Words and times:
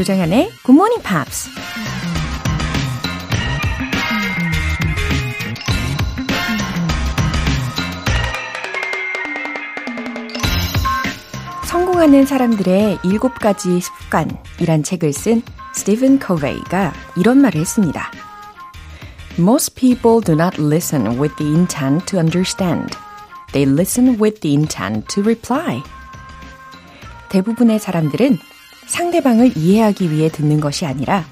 조정현의 0.00 0.50
Good 0.64 0.72
Morning 0.72 1.02
Pops. 1.06 1.50
성공하는 11.66 12.24
사람들의 12.24 13.00
일곱 13.04 13.34
가지 13.34 13.78
습관이란 13.78 14.82
책을 14.84 15.12
쓴 15.12 15.42
스티븐 15.74 16.18
커베이가 16.18 16.94
이런 17.16 17.42
말을 17.42 17.60
했습니다. 17.60 18.10
Most 19.38 19.74
people 19.74 20.20
do 20.20 20.34
not 20.34 20.58
listen 20.58 21.18
with 21.18 21.34
the 21.36 21.46
intent 21.46 22.06
to 22.06 22.18
understand. 22.18 22.96
They 23.52 23.64
listen 23.64 24.18
with 24.20 24.40
the 24.40 24.54
intent 24.54 25.06
to 25.14 25.22
reply. 25.22 25.82
대부분의 27.30 27.78
사람들은 27.78 28.38
상대방을 28.86 29.56
이해하기 29.56 30.10
위해 30.10 30.28
듣는 30.28 30.60
것이 30.60 30.84
아니라 30.84 31.24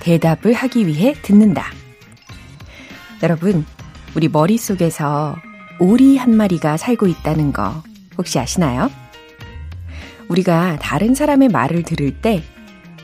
대답을 0.00 0.52
하기 0.52 0.86
위해 0.86 1.14
듣는다. 1.22 1.72
여러분, 3.22 3.64
우리 4.14 4.28
머릿속에서 4.28 5.36
오리 5.80 6.16
한 6.16 6.36
마리가 6.36 6.76
살고 6.76 7.06
있다는 7.06 7.52
거 7.52 7.82
혹시 8.16 8.38
아시나요? 8.38 8.90
우리가 10.28 10.78
다른 10.80 11.14
사람의 11.14 11.48
말을 11.48 11.82
들을 11.82 12.20
때 12.20 12.42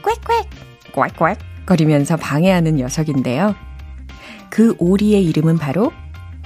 꽥꽥, 0.02 0.48
꽥꽥 0.92 1.38
거리면서 1.66 2.16
방해하는 2.16 2.76
녀석인데요. 2.76 3.54
그 4.54 4.76
오리의 4.78 5.24
이름은 5.24 5.58
바로 5.58 5.90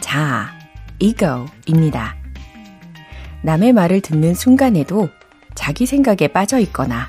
자, 0.01 0.59
ego입니다. 0.99 2.17
남의 3.43 3.75
말을 3.75 4.01
듣는 4.01 4.33
순간에도 4.35 5.11
자기 5.55 5.85
생각에 5.85 6.29
빠져 6.29 6.59
있거나 6.61 7.07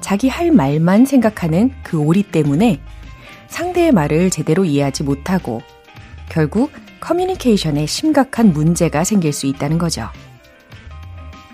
자기 0.00 0.28
할 0.28 0.52
말만 0.52 1.04
생각하는 1.04 1.72
그 1.82 1.98
오리 1.98 2.22
때문에 2.22 2.80
상대의 3.48 3.90
말을 3.90 4.30
제대로 4.30 4.64
이해하지 4.64 5.02
못하고 5.02 5.62
결국 6.28 6.70
커뮤니케이션에 7.00 7.86
심각한 7.86 8.52
문제가 8.52 9.02
생길 9.02 9.32
수 9.32 9.46
있다는 9.46 9.78
거죠. 9.78 10.08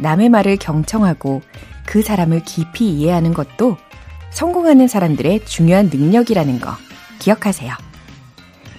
남의 0.01 0.29
말을 0.29 0.59
경청하고 0.59 1.41
그 1.87 2.03
사람을 2.03 2.43
깊이 2.45 2.91
이해하는 2.91 3.33
것도 3.33 3.79
성공하는 4.33 4.87
사람들의 4.87 5.47
중요한 5.47 5.89
능력이라는 5.91 6.61
거 6.61 6.73
기억하세요. 7.21 7.92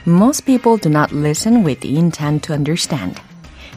Most 0.06 0.46
people 0.46 0.78
do 0.78 0.90
not 0.90 1.14
listen 1.14 1.64
with 1.64 1.80
the 1.80 1.98
intent 1.98 2.44
to 2.48 2.54
understand. 2.54 3.22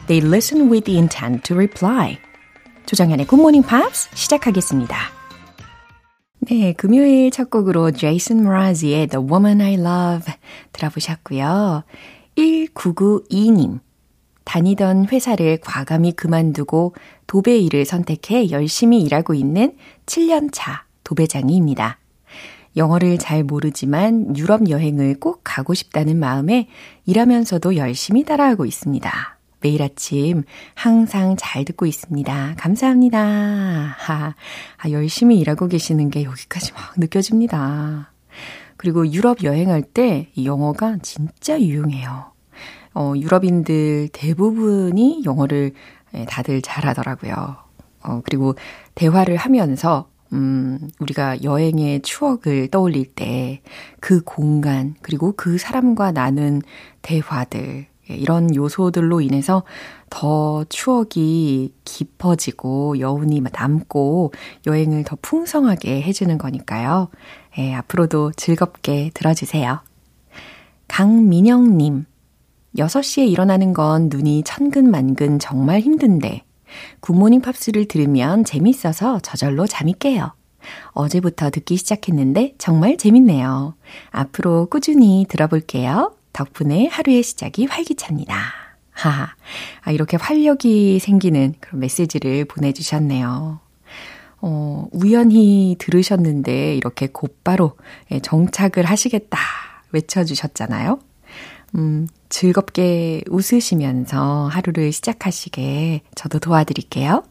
They 0.07 0.19
listen 0.19 0.69
with 0.69 0.83
the 0.83 0.97
intent 0.97 1.43
to 1.47 1.55
reply. 1.55 2.17
조정현의 2.85 3.27
Morning 3.31 3.65
Pops 3.65 4.09
시작하겠습니다. 4.13 4.97
네, 6.39 6.73
금요일 6.73 7.31
첫 7.31 7.49
곡으로 7.49 7.91
제이슨 7.91 8.43
모라지의 8.43 9.07
The 9.07 9.25
Woman 9.25 9.61
I 9.61 9.75
Love 9.75 10.33
들어보셨고요. 10.73 11.83
1992님. 12.37 13.79
다니던 14.43 15.07
회사를 15.09 15.59
과감히 15.61 16.11
그만두고 16.11 16.93
도배 17.27 17.57
일을 17.57 17.85
선택해 17.85 18.51
열심히 18.51 19.01
일하고 19.01 19.33
있는 19.33 19.77
7년차 20.05 20.81
도배장이입니다. 21.05 21.99
영어를 22.77 23.17
잘 23.17 23.43
모르지만 23.43 24.37
유럽 24.37 24.69
여행을 24.69 25.19
꼭 25.19 25.41
가고 25.43 25.73
싶다는 25.73 26.17
마음에 26.17 26.69
일하면서도 27.05 27.75
열심히 27.75 28.23
따라하고 28.23 28.65
있습니다. 28.65 29.37
매일 29.61 29.81
아침 29.81 30.43
항상 30.75 31.35
잘 31.37 31.65
듣고 31.65 31.87
있습니다. 31.87 32.55
감사합니다. 32.57 33.19
하, 33.97 34.35
아, 34.77 34.89
열심히 34.91 35.39
일하고 35.39 35.67
계시는 35.67 36.11
게 36.11 36.23
여기까지 36.23 36.73
막 36.73 36.93
느껴집니다. 36.97 38.13
그리고 38.77 39.11
유럽 39.11 39.43
여행할 39.43 39.81
때 39.81 40.29
영어가 40.41 40.97
진짜 41.01 41.59
유용해요. 41.59 42.31
어, 42.93 43.13
유럽인들 43.15 44.09
대부분이 44.13 45.23
영어를 45.25 45.73
예, 46.13 46.25
다들 46.25 46.61
잘하더라고요. 46.61 47.57
어, 48.03 48.21
그리고 48.23 48.55
대화를 48.93 49.35
하면서 49.35 50.07
음, 50.33 50.89
우리가 50.99 51.43
여행의 51.43 52.01
추억을 52.01 52.67
떠올릴 52.69 53.05
때 53.05 53.61
그 53.99 54.21
공간, 54.23 54.95
그리고 55.01 55.33
그 55.35 55.57
사람과 55.57 56.11
나눈 56.11 56.61
대화들, 57.01 57.87
예, 58.09 58.13
이런 58.15 58.55
요소들로 58.55 59.21
인해서 59.21 59.63
더 60.09 60.63
추억이 60.69 61.73
깊어지고 61.83 62.99
여운이 62.99 63.41
남고 63.51 64.31
여행을 64.65 65.03
더 65.03 65.17
풍성하게 65.21 66.01
해주는 66.03 66.37
거니까요. 66.37 67.09
예, 67.57 67.73
앞으로도 67.73 68.31
즐겁게 68.37 69.11
들어주세요. 69.13 69.81
강민영님, 70.87 72.05
6시에 72.77 73.27
일어나는 73.27 73.73
건 73.73 74.07
눈이 74.09 74.43
천근만근 74.43 75.39
정말 75.39 75.81
힘든데 75.81 76.43
굿모닝 76.99 77.41
팝스를 77.41 77.87
들으면 77.87 78.43
재밌어서 78.43 79.19
저절로 79.19 79.67
잠이 79.67 79.93
깨요. 79.99 80.33
어제부터 80.91 81.49
듣기 81.49 81.77
시작했는데 81.77 82.55
정말 82.57 82.97
재밌네요. 82.97 83.75
앞으로 84.11 84.67
꾸준히 84.67 85.25
들어볼게요. 85.29 86.15
덕분에 86.33 86.87
하루의 86.87 87.23
시작이 87.23 87.65
활기찹니다. 87.65 88.35
하하. 88.91 89.29
아, 89.81 89.91
이렇게 89.91 90.17
활력이 90.17 90.99
생기는 90.99 91.53
그런 91.59 91.79
메시지를 91.79 92.45
보내주셨네요. 92.45 93.59
어, 94.41 94.87
우연히 94.91 95.75
들으셨는데 95.79 96.75
이렇게 96.75 97.07
곧바로 97.07 97.77
예, 98.11 98.19
정착을 98.19 98.85
하시겠다 98.85 99.37
외쳐주셨잖아요. 99.91 100.99
음, 101.77 102.07
즐겁게 102.29 103.21
웃으시면서 103.29 104.47
하루를 104.47 104.91
시작하시게 104.91 106.01
저도 106.15 106.39
도와드릴게요. 106.39 107.23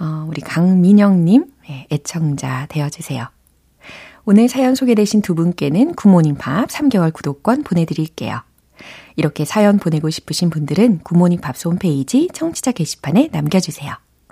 어, 0.00 0.26
우리 0.28 0.40
강민영님, 0.40 1.44
예, 1.70 1.86
애청자 1.92 2.66
되어주세요. 2.68 3.28
오늘 4.24 4.48
사연 4.48 4.74
소개되신 4.74 5.20
두 5.20 5.34
분께는 5.34 5.94
굿모닝 5.94 6.36
팝스 6.36 6.68
3개월 6.68 7.12
구독권 7.12 7.64
보내드릴게요. 7.64 8.40
이렇게 9.16 9.44
사연 9.44 9.78
보내고 9.78 10.10
싶으신 10.10 10.48
분들은 10.50 11.00
굿모닝 11.00 11.40
팝스 11.40 11.68
홈페이지 11.68 12.28
청취자 12.32 12.72
게시판에 12.72 13.28
남겨주세요. 13.32 13.94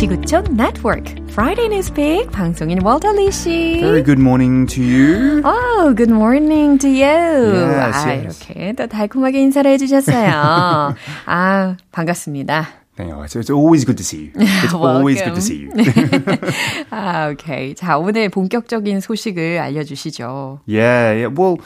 지구촌 0.00 0.56
네트워크 0.56 1.02
Friday 1.30 1.68
Newspeak 1.68 2.30
방송인 2.30 2.80
월터리 2.82 3.30
씨. 3.30 3.78
Very 3.80 4.02
good 4.02 4.18
morning 4.20 4.66
to 4.66 4.82
you. 4.82 5.42
Oh, 5.44 5.92
good 5.94 6.10
morning 6.10 6.78
to 6.78 6.88
you. 6.88 7.04
Yes, 7.04 7.96
아, 7.96 8.08
yes. 8.08 8.44
이렇게 8.48 8.72
또 8.72 8.86
달콤하게 8.86 9.40
인사를 9.42 9.70
해주셨어요. 9.72 10.94
아, 11.26 11.76
반갑습니다. 11.92 12.68
Thank 12.96 13.12
you. 13.12 13.22
It's, 13.24 13.36
it's 13.36 13.50
always 13.50 13.84
good 13.84 13.98
to 13.98 14.04
see 14.04 14.30
you. 14.34 14.46
It's 14.64 14.72
always 14.74 15.20
good 15.22 15.34
to 15.34 15.42
see 15.42 15.64
you. 15.64 15.72
아, 16.90 17.30
오케이. 17.32 17.74
자, 17.74 17.98
오늘 17.98 18.28
본격적인 18.30 19.00
소식을 19.00 19.58
알려주시죠. 19.58 20.60
yeah, 20.66 21.12
yeah. 21.12 21.28
Well, 21.28 21.58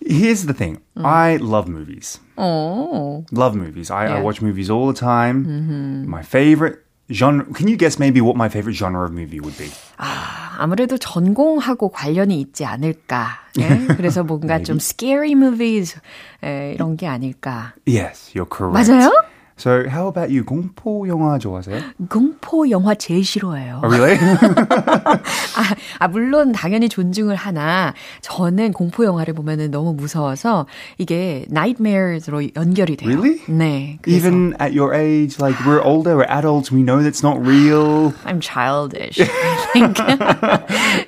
here's 0.00 0.46
the 0.46 0.54
thing. 0.54 0.78
I 0.96 1.36
love 1.36 1.68
movies. 1.68 2.20
오, 2.38 3.24
Love 3.32 3.54
movies. 3.56 3.90
I, 3.90 4.06
I 4.06 4.08
Yeah. 4.16 4.22
watch 4.22 4.40
movies 4.42 4.70
all 4.70 4.86
the 4.90 4.98
time. 4.98 6.06
My 6.08 6.22
favorite 6.22 6.78
genre. 7.11 7.45
Can 7.53 7.67
you 7.67 7.77
guess 7.77 7.99
maybe 7.99 8.21
what 8.21 8.35
my 8.35 8.49
favorite 8.49 8.75
genre 8.77 9.05
of 9.05 9.11
movie 9.13 9.39
would 9.39 9.57
be? 9.57 9.69
아, 9.97 10.55
아무래도 10.59 10.97
전공하고 10.97 11.89
관련이 11.89 12.39
있지 12.41 12.65
않을까. 12.65 13.39
예? 13.59 13.87
그래서 13.97 14.23
뭔가 14.23 14.59
좀 14.61 14.77
scary 14.77 15.31
movies 15.31 15.99
에, 16.43 16.73
이런 16.75 16.95
게 16.97 17.07
아닐까. 17.07 17.73
Yes, 17.87 18.31
you're 18.35 18.47
correct. 18.49 18.73
맞아요? 18.91 19.11
So 19.59 19.83
how 19.89 20.07
about 20.07 20.31
you? 20.31 20.45
공포 20.45 21.05
영화 21.09 21.37
좋아하세요? 21.37 21.81
공포 22.07 22.69
영화 22.69 22.95
제일 22.95 23.25
싫어해요. 23.25 23.81
Oh, 23.83 23.89
really? 23.91 24.15
아, 24.15 25.75
아, 25.99 26.07
물론 26.07 26.53
당연히 26.53 26.87
존중을 26.87 27.35
하나 27.35 27.93
저는 28.21 28.71
공포 28.71 29.03
영화를 29.03 29.33
보면은 29.33 29.69
너무 29.69 29.93
무서워서 29.93 30.65
이게 30.97 31.45
nightmares로 31.51 32.55
연결이 32.55 32.95
돼요. 32.95 33.09
Really? 33.09 33.41
네. 33.49 33.99
그래서 34.01 34.27
Even 34.27 34.55
at 34.61 34.71
your 34.73 34.93
age, 34.93 35.41
like 35.41 35.59
we're 35.65 35.83
older, 35.83 36.15
we're 36.15 36.29
adults, 36.29 36.71
we 36.71 36.81
know 36.81 37.03
that's 37.03 37.21
not 37.21 37.37
real. 37.45 38.13
I'm 38.23 38.39
childish. 38.39 39.19
I 39.19 39.27
think. 39.73 39.97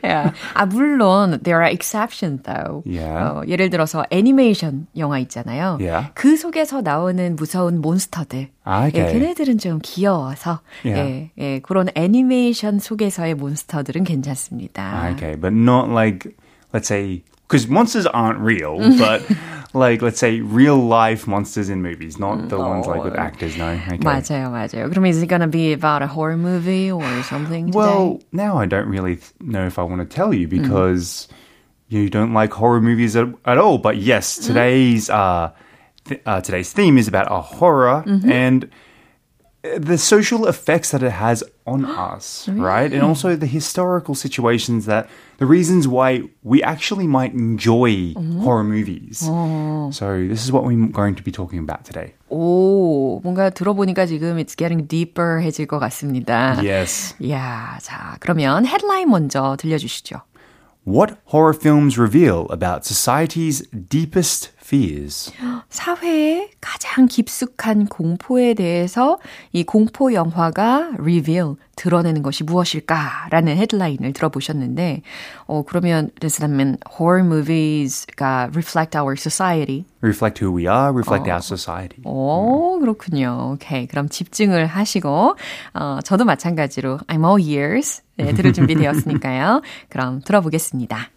Yeah. 0.04 0.34
아 0.54 0.66
물론 0.66 1.40
there 1.44 1.62
are 1.62 1.70
exceptions 1.70 2.44
though. 2.44 2.84
Yeah. 2.86 3.42
어, 3.42 3.44
예를 3.48 3.70
들어서 3.70 4.06
애니메이션 4.12 4.88
영화 4.98 5.20
있잖아요. 5.20 5.78
Yeah. 5.80 6.12
그 6.14 6.36
속에서 6.36 6.82
나오는 6.82 7.36
무서운 7.36 7.82
몬스터들. 7.82 8.50
아, 8.64 8.88
okay. 8.88 9.08
예, 9.08 9.14
걔네들은 9.14 9.58
좀 9.58 9.80
귀여워서 9.82 10.62
Yeah. 10.86 11.10
예, 11.10 11.32
예, 11.38 11.60
그런 11.60 11.90
애니메이션 11.96 12.80
속에서의 12.80 13.36
몬스터들은 13.36 14.04
괜찮습니다. 14.04 15.12
Okay, 15.14 15.36
but 15.36 15.54
not 15.54 15.90
like, 15.90 16.30
let's 16.74 16.88
say, 16.88 17.24
because 17.51 17.69
monsters 17.69 18.07
aren't 18.07 18.39
real, 18.41 18.79
but 18.99 19.23
like, 19.73 20.03
let's 20.03 20.19
say, 20.19 20.41
real 20.41 20.77
life 20.77 21.27
monsters 21.29 21.69
in 21.69 21.81
movies, 21.83 22.19
not 22.19 22.49
the 22.49 22.59
ones 22.59 22.87
like 22.87 23.05
with 23.05 23.15
actors, 23.15 23.57
no. 23.57 23.69
Okay. 23.71 23.99
맞아요, 23.99 24.51
맞아요. 24.51 24.91
그럼 24.91 25.07
is 25.07 25.23
it 25.23 25.27
gonna 25.29 25.47
be 25.47 25.73
about 25.73 26.03
a 26.03 26.07
horror 26.09 26.37
movie 26.37 26.91
or 26.91 27.03
something 27.23 27.67
today? 27.67 27.79
Well, 27.79 28.21
now 28.33 28.59
I 28.59 28.67
don't 28.67 28.89
really 28.89 29.17
th- 29.17 29.33
know 29.41 29.67
if 29.67 29.79
I 29.79 29.83
want 29.83 30.01
to 30.03 30.07
tell 30.09 30.35
you 30.35 30.49
because 30.49 31.29
you 31.89 32.11
don't 32.11 32.35
like 32.35 32.53
horror 32.53 32.81
movies 32.81 33.15
at, 33.15 33.29
at 33.45 33.59
all. 33.59 33.79
But 33.79 33.99
yes, 33.99 34.37
today's 34.39 35.09
uh, 35.09 35.53
th- 36.07 36.21
uh, 36.27 36.41
today's 36.41 36.73
theme 36.73 36.99
is 36.99 37.07
about 37.07 37.31
a 37.31 37.41
horror 37.41 38.03
and 38.27 38.65
uh, 38.65 38.69
the 39.63 39.99
social 39.99 40.47
effects 40.47 40.93
that 40.93 41.03
it 41.03 41.11
has 41.11 41.43
on 41.67 41.85
us, 41.85 42.49
right? 42.49 42.93
And 42.93 43.03
also 43.03 43.35
the 43.35 43.47
historical 43.47 44.15
situations 44.15 44.87
that 44.87 45.09
the 45.39 45.47
reasons 45.47 45.89
why 45.89 46.23
we 46.45 46.63
actually 46.63 47.09
might 47.09 47.35
enjoy 47.35 48.15
horror 48.15 48.63
movies. 48.63 49.19
So 49.91 50.23
this 50.23 50.45
is 50.45 50.53
what 50.53 50.65
we're 50.65 50.87
going 50.87 51.17
to 51.17 51.23
be 51.23 51.33
talking 51.33 51.59
about 51.59 51.85
today. 51.85 52.15
오, 52.31 53.21
뭔가 53.25 53.51
들어보니까 53.51 54.07
지금 54.07 54.39
it's 54.39 54.55
getting 54.57 54.87
deeper 54.87 55.41
해질 55.43 55.67
것 55.67 55.81
같습니다. 55.81 56.63
Yes. 56.63 57.15
야, 57.29 57.79
자, 57.83 58.17
그러면 58.21 58.67
헤드라인 58.67 59.11
먼저 59.11 59.57
들려주시죠. 59.59 60.23
What 60.87 61.19
horror 61.33 61.53
films 61.53 61.99
reveal 61.99 62.47
about 62.51 62.85
society's 62.87 63.67
deepest 63.73 64.53
fears? 64.72 65.34
사회의 65.70 66.50
가장 66.62 67.08
깊숙한 67.08 67.88
공포에 67.88 68.54
대해서 68.54 69.20
이 69.52 69.64
공포 69.64 70.14
영화가 70.14 70.94
reveal, 70.98 71.56
드러내는 71.76 72.22
것이 72.22 72.44
무엇일까라는 72.46 73.58
헤드라인을 73.58 74.14
들어보셨는데, 74.14 75.02
어, 75.48 75.64
그러면, 75.64 76.12
does 76.20 76.38
that 76.38 76.54
mean 76.54 76.78
horror 76.98 77.26
movies가 77.26 78.50
reflect 78.54 78.98
our 78.98 79.16
society? 79.18 79.84
reflect 80.02 80.44
who 80.44 80.56
we 80.56 80.64
are, 80.64 80.90
reflect 80.94 81.30
our 81.30 81.42
society. 81.42 82.02
오, 82.06 82.80
그렇군요. 82.80 83.54
오케이. 83.54 83.88
그럼 83.88 84.08
집중을 84.08 84.68
하시고, 84.68 85.36
어, 85.74 86.00
저도 86.04 86.24
마찬가지로 86.24 87.00
I'm 87.08 87.26
all 87.26 87.42
ears. 87.42 88.04
네, 88.18 88.34
들을 88.34 88.54
준비 88.54 88.76
되었으니까요. 88.76 89.62
그럼 89.90 90.22
들어보겠습니다. 90.22 91.10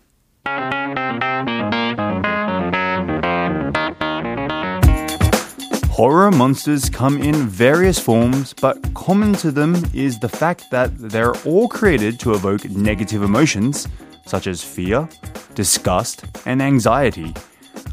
Horror 5.94 6.32
monsters 6.32 6.90
come 6.90 7.22
in 7.22 7.46
various 7.46 8.00
forms, 8.00 8.52
but 8.52 8.76
common 8.94 9.32
to 9.34 9.52
them 9.52 9.76
is 9.94 10.18
the 10.18 10.28
fact 10.28 10.68
that 10.72 10.90
they're 10.98 11.36
all 11.46 11.68
created 11.68 12.18
to 12.18 12.32
evoke 12.32 12.68
negative 12.68 13.22
emotions, 13.22 13.86
such 14.26 14.48
as 14.48 14.60
fear, 14.60 15.08
disgust, 15.54 16.24
and 16.46 16.60
anxiety. 16.60 17.32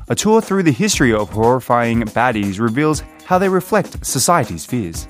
A 0.10 0.16
tour 0.16 0.42
through 0.42 0.64
the 0.64 0.72
history 0.72 1.14
of 1.14 1.30
horrifying 1.30 2.02
baddies 2.02 2.60
reveals 2.60 3.04
how 3.26 3.38
they 3.38 3.50
reflect 3.50 4.04
society's 4.04 4.66
fears. 4.66 5.08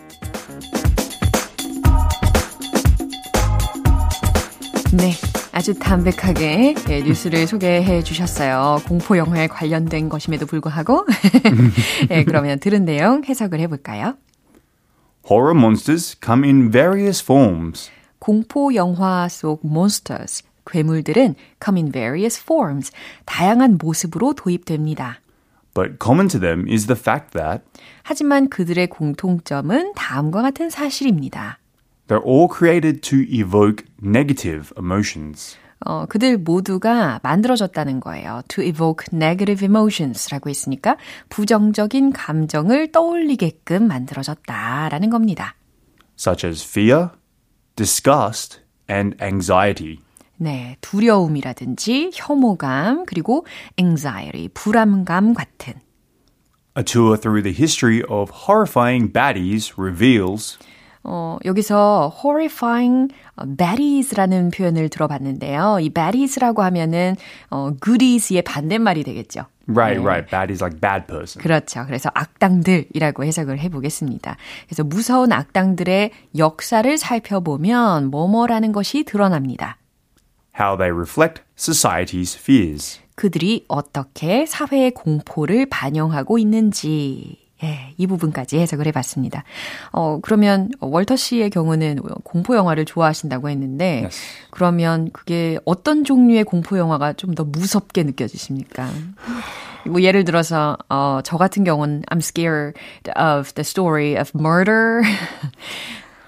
네. 4.92 5.31
아주 5.62 5.78
담백하게 5.78 6.74
예, 6.90 7.04
뉴스를 7.04 7.46
소개해 7.46 8.02
주셨어요. 8.02 8.82
공포 8.88 9.16
영화에 9.16 9.46
관련된 9.46 10.10
것임에도 10.10 10.48
불구하고. 10.48 11.06
예, 12.10 12.24
그러면 12.24 12.60
들은 12.60 12.84
내용 12.84 13.24
해석을 13.24 13.60
해볼까요? 13.60 14.16
Horror 15.30 15.56
monsters 15.56 16.18
come 16.20 16.48
in 16.50 16.72
various 16.72 17.24
forms. 17.24 17.92
공포 18.18 18.74
영화 18.74 19.28
속 19.30 19.62
monsters, 19.64 20.44
괴물들은 20.66 21.36
come 21.64 21.80
in 21.80 21.92
various 21.92 22.42
forms, 22.42 22.92
다양한 23.26 23.78
모습으로 23.80 24.34
도입됩니다. 24.34 25.20
But 25.76 25.98
common 26.02 26.28
to 26.30 26.40
them 26.40 26.68
is 26.68 26.88
the 26.88 27.00
fact 27.00 27.38
that 27.38 27.64
하지만 28.02 28.50
그들의 28.50 28.88
공통점은 28.88 29.94
다음과 29.94 30.42
같은 30.42 30.72
사실입니다. 30.72 31.61
They're 32.12 32.26
all 32.26 32.50
created 32.50 33.02
to 33.04 33.24
evoke 33.30 33.86
negative 34.04 34.74
emotions. 34.78 35.58
어, 35.86 36.06
그들 36.06 36.38
모두가 36.38 37.22
만들어졌다는 37.24 38.02
거예요. 38.02 38.42
To 38.50 38.64
evoke 38.64 39.06
negative 39.14 39.66
emotions라고 39.66 40.50
했으니까 40.50 40.98
부정적인 41.30 42.12
감정을 42.12 42.92
떠올리게끔 42.92 43.88
만들어졌다라는 43.88 45.10
겁니다. 45.10 45.56
such 46.20 46.46
as 46.46 46.62
fear, 46.64 47.10
disgust, 47.76 48.60
and 48.90 49.16
anxiety. 49.24 50.00
네, 50.38 50.76
두려움이라든지 50.82 52.12
혐오감, 52.14 53.06
그리고 53.06 53.46
anxiety, 53.80 54.50
불안감 54.50 55.34
같은. 55.34 55.76
A 56.78 56.84
tour 56.84 57.18
through 57.18 57.42
the 57.42 57.54
history 57.54 58.04
of 58.04 58.48
horrifying 58.48 59.12
baddies 59.12 59.74
reveals 59.78 60.58
어, 61.04 61.38
여기서 61.46 62.14
horrifying 62.24 63.14
baddies라는 63.58 64.52
표현을 64.52 64.90
들어봤는데요. 64.90 65.80
이 65.82 65.90
baddies라고 65.90 66.62
하면은 66.64 67.16
어, 67.50 67.72
goodies의 67.84 68.44
반대말이 68.44 69.04
되겠죠. 69.04 69.46
right, 69.68 70.00
네. 70.00 70.06
right, 70.06 70.30
bad 70.30 70.52
is 70.52 70.64
like 70.64 70.80
bad 70.80 71.08
person. 71.08 71.42
그렇죠. 71.42 71.86
그래서 71.86 72.10
악당들이라고 72.14 73.24
해석을 73.24 73.60
해보겠습니다. 73.60 74.38
그래서 74.68 74.84
무서운 74.84 75.32
악당들의 75.32 76.12
역사를 76.38 76.98
살펴보면 76.98 78.12
뭐뭐라는 78.12 78.72
것이 78.72 79.04
드러납니다. 79.04 79.78
How 80.60 80.78
they 80.78 80.96
reflect 80.96 81.42
society's 81.58 82.38
fears. 82.38 83.00
그들이 83.16 83.66
어떻게 83.68 84.46
사회의 84.46 84.92
공포를 84.92 85.68
반영하고 85.68 86.38
있는지. 86.38 87.41
예, 87.64 87.94
이 87.98 88.08
부분까지 88.08 88.58
해석을 88.60 88.88
해봤습니다. 88.88 89.44
어, 89.92 90.20
그러면 90.22 90.70
월터 90.80 91.16
씨의 91.16 91.50
경우는 91.52 91.98
공포 92.24 92.56
영화를 92.56 92.86
좋아하신다고 92.86 93.50
했는데, 93.50 94.02
Yes. 94.04 94.22
그러면 94.52 95.10
그게 95.12 95.60
어떤 95.66 96.04
종류의 96.04 96.44
공포 96.44 96.78
영화가 96.78 97.14
좀 97.14 97.32
더 97.36 97.44
무섭게 97.46 98.04
느껴지십니까? 98.04 98.90
뭐 99.86 100.02
예를 100.02 100.26
들어서 100.26 100.78
어, 100.90 101.22
저 101.24 101.38
같은 101.38 101.64
경우는 101.64 102.04
I'm 102.12 102.18
scared 102.18 102.80
of 103.18 103.54
the 103.54 103.62
story 103.64 104.16
of 104.20 104.32
murder. 104.36 105.02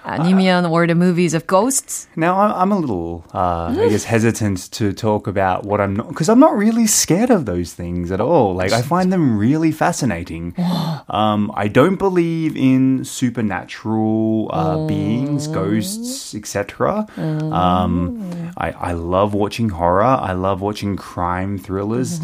아니면 0.05 0.71
or 0.71 0.87
the 0.87 0.95
movies 0.95 1.35
of 1.35 1.47
ghosts. 1.47 2.07
Now, 2.17 2.39
I- 2.39 2.63
I'm 2.63 2.73
a 2.73 2.79
little, 2.79 3.25
uh, 3.35 3.75
I 3.77 3.89
guess, 3.91 4.05
hesitant 4.05 4.71
to 4.73 4.93
talk 4.95 5.27
about 5.27 5.67
what 5.67 5.83
I'm 5.83 5.97
not, 5.97 6.09
because 6.09 6.31
I'm 6.31 6.41
not 6.41 6.57
really 6.57 6.87
scared 6.87 7.29
of 7.29 7.45
those 7.45 7.75
things 7.75 8.11
at 8.11 8.19
all. 8.21 8.55
Like, 8.55 8.73
I 8.73 8.81
find 8.81 9.13
them 9.13 9.37
really 9.37 9.71
fascinating. 9.71 10.55
Um, 11.11 11.53
I 11.55 11.69
don't 11.69 11.97
believe 11.99 12.57
in 12.57 13.05
supernatural 13.05 14.49
uh, 14.53 14.87
beings, 14.87 15.47
ghosts, 15.49 16.35
etc. 16.35 17.07
Um, 17.53 18.53
I, 18.57 18.71
I 18.73 18.93
love 18.93 19.35
watching 19.35 19.71
horror. 19.71 20.05
I 20.05 20.33
love 20.33 20.61
watching 20.61 20.97
crime 20.97 21.59
thrillers. 21.59 22.21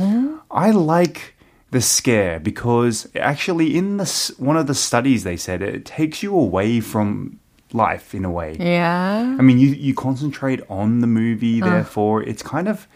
I 0.50 0.70
like 0.70 1.34
the 1.70 1.80
scare 1.82 2.38
because 2.40 3.08
actually, 3.18 3.76
in 3.76 3.96
the 3.98 4.04
s- 4.08 4.30
one 4.38 4.56
of 4.56 4.66
the 4.68 4.74
studies, 4.74 5.24
they 5.24 5.36
said 5.36 5.60
it 5.60 5.84
takes 5.84 6.22
you 6.22 6.34
away 6.34 6.80
from 6.80 7.40
life 7.73 8.15
in 8.15 8.25
a 8.25 8.31
way. 8.31 8.57
Yeah. 8.59 9.35
I 9.37 9.41
mean, 9.41 9.59
you, 9.59 9.69
you 9.69 9.93
concentrate 9.93 10.61
on 10.69 10.99
the 10.99 11.07
movie, 11.07 11.61
uh. 11.61 11.65
therefore, 11.69 12.23
it's 12.23 12.43
kind 12.43 12.67
of 12.67 12.87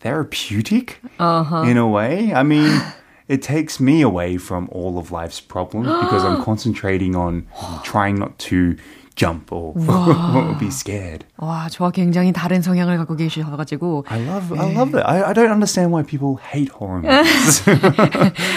therapeutic 0.00 1.00
uh-huh. 1.18 1.62
in 1.62 1.76
a 1.76 1.86
way. 1.86 2.32
I 2.34 2.42
mean, 2.42 2.82
it 3.28 3.42
takes 3.42 3.80
me 3.80 4.02
away 4.02 4.36
from 4.36 4.68
all 4.70 4.98
of 4.98 5.10
life's 5.10 5.40
problems 5.40 5.86
because 5.86 6.24
I'm 6.24 6.42
concentrating 6.44 7.16
on 7.16 7.46
trying 7.82 8.16
not 8.16 8.38
to 8.40 8.76
jump 9.14 9.52
or, 9.52 9.74
or 9.76 10.56
be 10.58 10.68
scared. 10.68 11.24
와, 11.36 11.68
저와 11.68 11.90
굉장히 11.90 12.32
다른 12.32 12.62
성향을 12.62 12.96
갖고 12.98 13.16
계셔가지고. 13.16 14.06
I 14.08 14.20
love, 14.26 14.58
I 14.58 14.74
love 14.74 14.94
it. 14.98 15.04
I, 15.06 15.22
I 15.22 15.32
don't 15.32 15.50
understand 15.50 15.92
why 15.92 16.02
people 16.02 16.36
hate 16.42 16.72
horror 16.72 17.02
movies. 17.02 17.62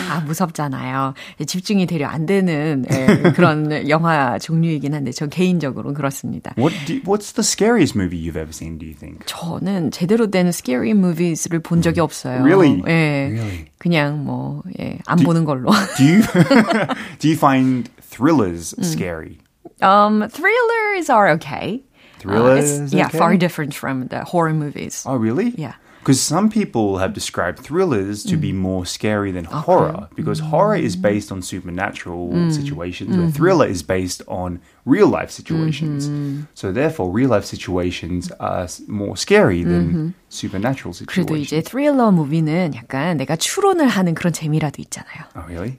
아, 0.10 0.22
무섭잖아요. 0.26 1.14
집중이 1.46 1.86
되려 1.86 2.08
안 2.08 2.26
되는 2.26 2.86
예, 2.92 3.32
그런 3.32 3.90
영화 3.90 4.38
종류이긴 4.40 4.94
한데, 4.94 5.12
저 5.12 5.28
개인적으로는 5.28 5.96
그렇습니다. 5.96 6.54
What 6.58 6.76
do, 6.86 7.00
what's 7.02 7.34
the 7.34 7.44
scariest 7.44 7.98
movie 7.98 8.20
you've 8.20 8.38
ever 8.38 8.52
seen, 8.52 8.78
do 8.78 8.86
you 8.86 8.96
think? 8.96 9.26
저는 9.26 9.92
제대로 9.92 10.30
된 10.32 10.48
scary 10.48 10.92
movies를 10.92 11.60
본 11.60 11.82
적이 11.82 12.02
없어요. 12.02 12.44
Really? 12.44 12.82
예. 12.88 13.30
Really? 13.32 13.66
그냥 13.78 14.24
뭐, 14.24 14.64
예, 14.80 15.00
안 15.06 15.18
보는 15.20 15.46
걸로. 15.46 15.72
Do 15.98 16.04
you, 16.04 16.22
do 17.20 17.28
you 17.28 17.36
find 17.36 17.90
thrillers 18.02 18.76
scary? 18.82 19.38
Um, 19.82 20.24
thrillers 20.29 21.10
are 21.10 21.29
okay. 21.32 21.84
Thrillers, 22.20 22.94
Uh, 22.94 22.98
yeah, 22.98 23.08
okay? 23.08 23.17
far 23.17 23.36
different 23.38 23.74
from 23.74 24.08
the 24.08 24.24
horror 24.24 24.53
movies. 24.53 25.03
Oh, 25.05 25.15
really? 25.15 25.50
Yeah. 25.58 25.74
Because 26.00 26.22
some 26.22 26.50
people 26.50 27.00
have 27.00 27.13
described 27.13 27.60
thrillers 27.60 28.24
to 28.25 28.38
be 28.38 28.53
more 28.53 28.86
scary 28.86 29.32
than 29.32 29.46
horror, 29.46 30.08
because 30.15 30.39
horror 30.39 30.75
is 30.75 30.96
based 30.96 31.32
on 31.32 31.41
supernatural 31.41 32.51
situations, 32.51 33.17
where 33.17 33.32
thriller 33.32 33.65
is 33.65 33.82
based 33.82 34.22
on 34.27 34.62
real 34.86 35.10
life 35.10 35.32
situations. 35.32 36.10
So 36.54 36.72
therefore, 36.72 37.10
real 37.12 37.30
life 37.32 37.46
situations 37.46 38.32
are 38.39 38.68
more 38.88 39.15
scary 39.18 39.63
than 39.63 40.13
supernatural 40.30 40.94
그래도 41.08 41.34
situations. 41.34 41.48
이제 41.48 41.62
thriller 41.63 42.12
무비는 42.12 42.74
약간 42.75 43.18
내가 43.18 43.36
추론을 43.36 43.88
하는 43.88 44.13
그런 44.13 44.32
재미라도 44.34 44.82
있잖아요. 44.84 45.24
Oh, 45.36 45.46
really? 45.48 45.77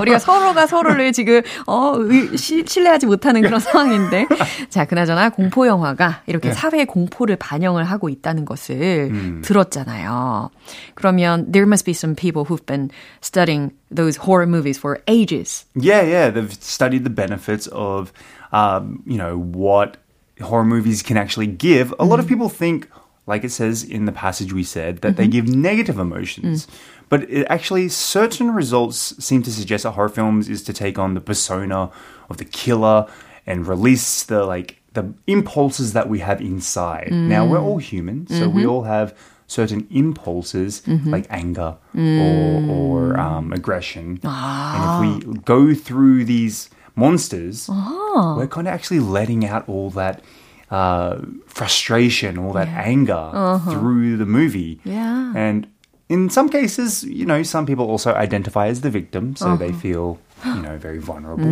우리가 0.00 0.18
서로가 0.18 0.66
서로를 0.66 1.12
지금 1.12 1.42
어 1.66 1.94
의- 1.96 2.36
시, 2.36 2.64
신뢰하지 2.66 3.06
못하는 3.06 3.42
그런 3.42 3.60
상황인데 3.60 4.26
자 4.68 4.84
그나저나 4.84 5.30
공포 5.30 5.66
영화가 5.66 6.22
이렇게 6.26 6.52
사회 6.52 6.84
공포를 6.84 7.36
반영을 7.36 7.84
하고 7.84 8.08
있다는 8.08 8.44
것을 8.44 9.40
들었잖아요. 9.42 10.50
그러면 10.94 11.50
there 11.52 11.66
must 11.66 11.84
be 11.84 11.92
some 11.92 12.14
people 12.14 12.44
who've 12.44 12.66
been 12.66 12.90
studying 13.22 13.70
those 13.90 14.16
horror 14.16 14.46
movies 14.46 14.78
for 14.78 15.02
ages. 15.06 15.64
Yeah, 15.74 16.02
yeah. 16.02 16.30
They've 16.30 16.52
studied 16.52 17.04
the 17.04 17.10
benefits 17.10 17.66
of, 17.68 18.12
um, 18.52 19.02
you 19.06 19.16
know, 19.16 19.38
what 19.38 19.96
horror 20.40 20.64
movies 20.64 21.02
can 21.02 21.16
actually 21.16 21.46
give. 21.46 21.94
A 21.98 22.04
lot 22.04 22.18
of 22.18 22.26
mm-hmm. 22.26 22.34
people 22.34 22.48
think, 22.48 22.88
like 23.26 23.44
it 23.44 23.50
says 23.50 23.82
in 23.82 24.04
the 24.04 24.12
passage 24.12 24.52
we 24.52 24.64
said, 24.64 24.98
that 24.98 25.16
they 25.16 25.24
mm-hmm. 25.24 25.32
give 25.32 25.48
negative 25.48 25.98
emotions. 25.98 26.66
Mm. 26.66 26.70
But 27.08 27.30
it 27.30 27.46
actually, 27.48 27.88
certain 27.88 28.50
results 28.50 29.14
seem 29.24 29.42
to 29.42 29.52
suggest 29.52 29.84
that 29.84 29.92
horror 29.92 30.10
films 30.10 30.48
is 30.48 30.62
to 30.64 30.72
take 30.72 30.98
on 30.98 31.14
the 31.14 31.20
persona 31.20 31.90
of 32.28 32.36
the 32.36 32.44
killer 32.44 33.06
and 33.46 33.66
release 33.66 34.24
the 34.24 34.44
like 34.44 34.82
the 34.92 35.14
impulses 35.26 35.94
that 35.94 36.08
we 36.08 36.18
have 36.18 36.40
inside. 36.40 37.10
Now 37.10 37.46
we're 37.46 37.58
mm. 37.58 37.64
all 37.64 37.78
human, 37.78 38.26
so 38.26 38.48
we 38.48 38.62
mm-hmm. 38.62 38.70
all 38.70 38.82
have 38.82 39.16
certain 39.48 39.88
impulses 39.90 40.82
mm-hmm. 40.82 41.10
like 41.10 41.26
anger 41.30 41.76
mm. 41.94 42.20
or, 42.22 42.70
or 42.70 43.18
um, 43.18 43.52
aggression. 43.52 44.20
And 44.22 44.22
if 44.22 44.24
ah. 44.24 45.00
we 45.00 45.34
go 45.40 45.74
through 45.74 46.26
these 46.26 46.70
monsters, 46.94 47.68
uh-huh. 47.68 48.34
we're 48.36 48.46
kind 48.46 48.68
of 48.68 48.74
actually 48.74 49.00
letting 49.00 49.44
out 49.46 49.68
all 49.68 49.90
that 49.90 50.22
uh, 50.70 51.18
frustration, 51.46 52.38
all 52.38 52.52
that 52.52 52.68
anger 52.68 53.30
uh-huh. 53.32 53.70
through 53.72 54.18
the 54.18 54.26
movie. 54.26 54.80
Yeah. 54.84 55.32
And 55.34 55.66
in 56.08 56.28
some 56.28 56.48
cases, 56.50 57.04
you 57.04 57.24
know, 57.24 57.42
some 57.42 57.64
people 57.64 57.86
also 57.90 58.14
identify 58.14 58.68
as 58.68 58.82
the 58.82 58.90
victim, 58.90 59.34
so 59.34 59.56
they 59.56 59.70
uh-huh. 59.70 59.78
feel, 59.78 60.18
you 60.44 60.62
know, 60.62 60.78
very 60.78 60.98
vulnerable. 60.98 61.48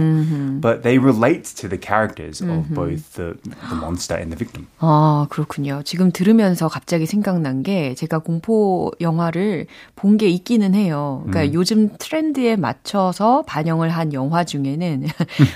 But 0.61 0.83
they 0.83 0.99
relate 0.99 1.45
to 1.57 1.69
the 1.69 1.79
characters 1.79 2.41
of 2.41 2.69
both 2.73 3.15
the, 3.15 3.37
the 3.69 3.75
monster 3.77 4.15
and 4.15 4.31
the 4.33 4.37
victim. 4.39 4.67
아, 4.81 5.27
그렇군요. 5.31 5.83
지금 5.85 6.13
들으면서 6.13 6.69
갑자기 6.69 7.07
생각난 7.07 7.63
게 7.63 7.95
제가 7.95 8.19
공포 8.21 8.93
영화를 9.01 9.67
본 9.97 10.17
게 10.17 10.29
있기는 10.29 10.75
해요. 10.75 11.23
그러니까 11.27 11.53
요즘 11.53 11.91
트렌드에 11.99 12.57
맞춰서 12.57 13.43
반영을 13.47 13.91
한 13.91 14.13
영화 14.13 14.45
중에는 14.45 15.07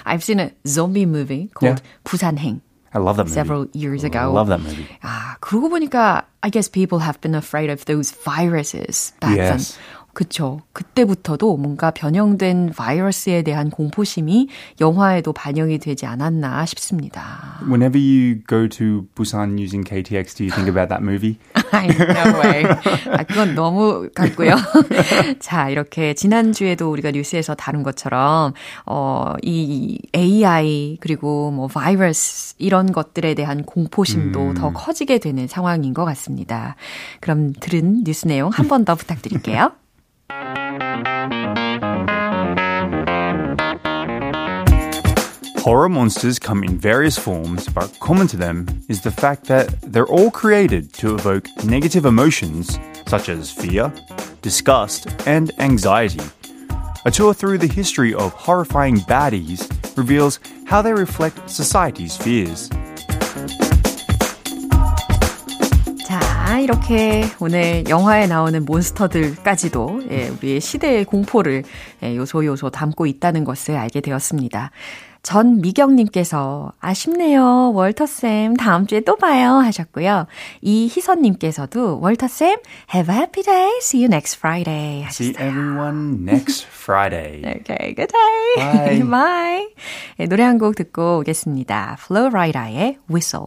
I've 0.04 0.20
seen 0.22 0.40
a 0.40 0.50
zombie 0.66 1.04
movie 1.06 1.48
called 1.58 1.80
Yeah. 1.80 1.82
부산행. 2.04 2.60
I 2.92 2.98
love 2.98 3.16
that 3.16 3.28
movie. 3.30 3.34
Several 3.34 3.66
years 3.72 4.02
ago. 4.04 4.18
I 4.18 4.26
love 4.26 4.48
that 4.48 4.60
movie. 4.60 4.86
아, 5.02 5.36
그러고 5.40 5.68
보니까 5.68 6.24
I 6.42 6.50
guess 6.50 6.68
people 6.68 6.98
have 7.04 7.20
been 7.20 7.34
afraid 7.36 7.70
of 7.70 7.84
those 7.84 8.10
viruses 8.10 9.12
back 9.20 9.36
then. 9.36 9.60
그쵸. 10.12 10.60
그때부터도 10.72 11.56
뭔가 11.56 11.90
변형된 11.90 12.72
바이러스에 12.76 13.42
대한 13.42 13.70
공포심이 13.70 14.48
영화에도 14.80 15.32
반영이 15.32 15.78
되지 15.78 16.06
않았나 16.06 16.66
싶습니다. 16.66 17.58
Whenever 17.62 17.98
you 17.98 18.40
go 18.48 18.68
to 18.68 19.06
Busan 19.14 19.58
using 19.58 19.84
KTX, 19.88 20.34
do 20.36 20.44
you 20.44 20.50
think 20.50 20.68
about 20.68 20.88
that 20.88 21.02
movie? 21.02 21.38
no 21.72 22.40
way. 22.40 22.64
아, 23.12 23.22
그건 23.22 23.54
너무 23.54 24.08
같고요. 24.14 24.56
자, 25.38 25.68
이렇게 25.70 26.14
지난주에도 26.14 26.90
우리가 26.90 27.12
뉴스에서 27.12 27.54
다룬 27.54 27.82
것처럼, 27.82 28.52
어, 28.86 29.34
이 29.42 29.98
AI, 30.14 30.98
그리고 31.00 31.50
뭐, 31.50 31.68
바이러스, 31.68 32.54
이런 32.58 32.90
것들에 32.92 33.34
대한 33.34 33.62
공포심도 33.64 34.54
더 34.54 34.72
커지게 34.72 35.18
되는 35.18 35.46
상황인 35.46 35.94
것 35.94 36.04
같습니다. 36.04 36.76
그럼 37.20 37.52
들은 37.60 38.02
뉴스 38.04 38.26
내용 38.26 38.50
한 38.50 38.66
번 38.68 38.84
더 38.84 38.94
부탁드릴게요. 38.94 39.72
Horror 45.60 45.90
monsters 45.90 46.38
come 46.38 46.64
in 46.64 46.78
various 46.78 47.18
forms, 47.18 47.68
but 47.68 47.94
common 48.00 48.26
to 48.28 48.36
them 48.36 48.66
is 48.88 49.02
the 49.02 49.10
fact 49.10 49.44
that 49.44 49.68
they're 49.82 50.06
all 50.06 50.30
created 50.30 50.92
to 50.94 51.14
evoke 51.14 51.46
negative 51.64 52.06
emotions 52.06 52.78
such 53.06 53.28
as 53.28 53.50
fear, 53.50 53.92
disgust, 54.40 55.06
and 55.26 55.52
anxiety. 55.58 56.24
A 57.04 57.10
tour 57.10 57.34
through 57.34 57.58
the 57.58 57.66
history 57.66 58.14
of 58.14 58.32
horrifying 58.32 58.96
baddies 59.00 59.68
reveals 59.96 60.40
how 60.66 60.80
they 60.80 60.92
reflect 60.92 61.48
society's 61.48 62.16
fears. 62.16 62.70
이렇게 66.60 67.24
오늘 67.40 67.88
영화에 67.88 68.26
나오는 68.26 68.64
몬스터들까지도 68.64 70.02
예, 70.10 70.28
우리의 70.28 70.60
시대의 70.60 71.04
공포를 71.04 71.64
예, 72.02 72.16
요소 72.16 72.44
요소 72.44 72.70
담고 72.70 73.06
있다는 73.06 73.44
것을 73.44 73.76
알게 73.76 74.00
되었습니다. 74.00 74.70
전미경님께서 75.22 76.72
아쉽네요. 76.80 77.72
월터쌤 77.74 78.54
다음 78.56 78.86
주에 78.86 79.00
또 79.00 79.16
봐요 79.16 79.56
하셨고요. 79.56 80.26
이희선님께서도 80.62 82.00
월터쌤 82.00 82.56
have 82.94 83.14
a 83.14 83.18
happy 83.18 83.42
day. 83.42 83.70
See 83.82 84.02
you 84.02 84.06
next 84.06 84.38
Friday 84.38 85.04
See 85.10 85.32
하셨어요. 85.34 85.46
everyone 85.46 86.24
next 86.24 86.66
Friday. 86.66 87.42
Okay, 87.60 87.94
good 87.94 88.08
day. 88.10 89.02
Bye. 89.02 89.02
Bye. 89.10 89.68
예, 90.20 90.26
노래 90.26 90.42
한 90.44 90.58
곡 90.58 90.74
듣고 90.76 91.18
오겠습니다. 91.18 91.96
Flowrider의 92.00 92.96
Whistle. 93.10 93.46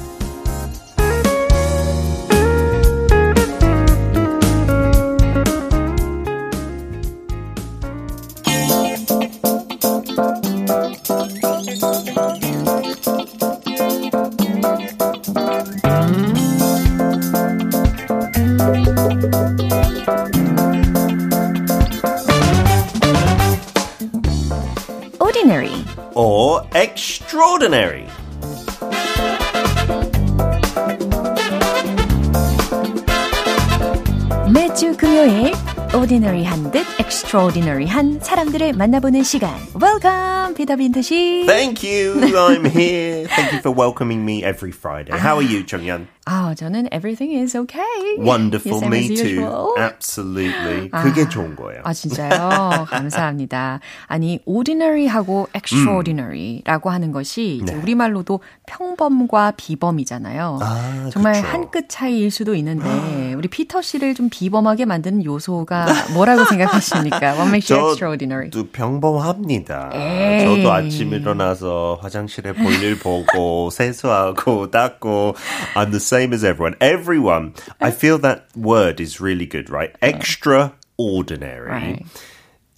Extraordinary. 27.61 28.07
Ordinary한 36.01 36.71
듯 36.71 36.83
extraordinary한 36.99 38.21
사람들을 38.23 38.73
만나보는 38.73 39.21
시간. 39.21 39.53
Welcome, 39.79 40.55
피터 40.55 40.75
빈트 40.77 41.03
씨. 41.03 41.43
Thank 41.45 41.87
you. 41.87 42.15
I'm 42.35 42.65
here. 42.65 43.27
Thank 43.27 43.53
you 43.53 43.59
for 43.59 43.71
welcoming 43.71 44.23
me 44.23 44.43
every 44.43 44.71
Friday. 44.73 45.13
How 45.15 45.37
are 45.37 45.45
you, 45.45 45.63
Chongyan? 45.63 46.07
아, 46.25 46.53
저는 46.55 46.87
everything 46.93 47.33
is 47.35 47.55
okay. 47.57 47.81
Wonderful, 48.19 48.81
me 48.87 49.15
too. 49.15 49.73
Absolutely. 49.77 50.89
그게 50.89 51.27
좋은 51.27 51.55
거예요. 51.55 51.81
아, 51.83 51.93
진짜요? 51.93 52.85
감사합니다. 52.87 53.79
아니, 54.07 54.39
ordinary하고 54.45 55.49
extraordinary라고 55.55 56.89
하는 56.91 57.11
것이 57.11 57.59
이제 57.61 57.73
네. 57.73 57.79
우리말로도 57.81 58.39
평범과 58.67 59.53
비범이잖아요. 59.57 60.59
아, 60.61 61.09
정말. 61.11 61.35
한 61.41 61.71
끗 61.71 61.85
차이일 61.89 62.31
수도 62.31 62.53
있는데 62.55 63.33
우리 63.33 63.47
피터 63.47 63.81
씨를 63.81 64.13
좀 64.13 64.29
비범하게 64.29 64.85
만드는 64.85 65.23
요소가 65.23 65.85
뭐라고 66.13 66.45
생각하십니까? 66.45 67.33
What 67.35 67.47
makes 67.47 67.71
you 67.71 67.89
extraordinary? 67.89 68.49
저도 68.49 68.69
평범합니다. 68.71 69.91
에이. 69.93 70.45
저도 70.45 70.71
아침 70.71 71.13
일어나서 71.13 71.99
화장실에 72.01 72.53
볼일 72.53 72.99
보고 72.99 73.69
세수하고 73.69 74.71
닦고 74.71 75.35
I'm 75.75 75.91
the 75.91 75.99
same 75.99 76.33
as 76.33 76.43
everyone. 76.43 76.75
Everyone. 76.81 77.53
I 77.79 77.91
feel 77.91 78.17
that 78.19 78.45
word 78.55 79.01
is 79.01 79.21
really 79.21 79.45
good, 79.45 79.69
right? 79.69 79.91
Extraordinary. 80.01 81.71
Right. 81.71 82.05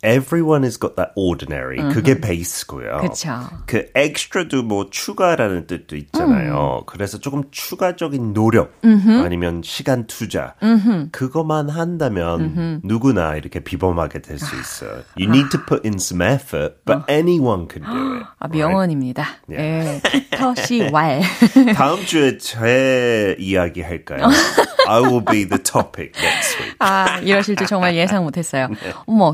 Everyone 0.03 0.63
has 0.63 0.77
got 0.77 0.95
that 0.97 1.11
ordinary. 1.15 1.77
그게 1.93 2.19
베이스고요. 2.19 2.97
그쵸. 3.01 3.39
그 3.65 3.87
extra도 3.95 4.61
뭐 4.63 4.89
추가라는 4.91 5.65
뜻도 5.67 5.95
있잖아요. 5.95 6.83
그래서 6.85 7.17
조금 7.19 7.43
추가적인 7.51 8.33
노력 8.33 8.73
아니면 8.83 9.61
시간 9.63 10.05
투자 10.07 10.55
그것만 11.11 11.69
한다면 11.69 12.81
누구나 12.83 13.35
이렇게 13.35 13.59
비범하게 13.61 14.21
될 14.21 14.37
수 14.39 14.55
있어요. 14.59 15.03
You 15.17 15.29
need 15.29 15.49
to 15.51 15.59
put 15.65 15.85
in 15.87 15.95
some 15.99 16.21
effort, 16.21 16.83
but 16.85 17.03
anyone 17.09 17.67
can 17.71 17.83
do 17.83 18.15
it. 18.17 18.25
아, 18.39 18.47
명언입니다. 18.49 19.25
예. 19.51 20.01
피터 20.11 20.55
씨 20.55 20.89
왈. 20.91 21.21
다음 21.75 22.03
주에 22.05 22.37
제 22.37 23.35
이야기 23.39 23.81
할까요? 23.81 24.27
I 24.85 24.99
will 25.01 25.23
be 25.23 25.47
the 25.47 25.63
topic 25.63 26.11
next 26.21 26.57
week. 26.59 26.75
아, 26.79 27.19
이러실 27.19 27.55
줄 27.55 27.67
정말 27.67 27.95
예상 27.95 28.23
못했어요. 28.25 28.67
어머, 29.07 29.33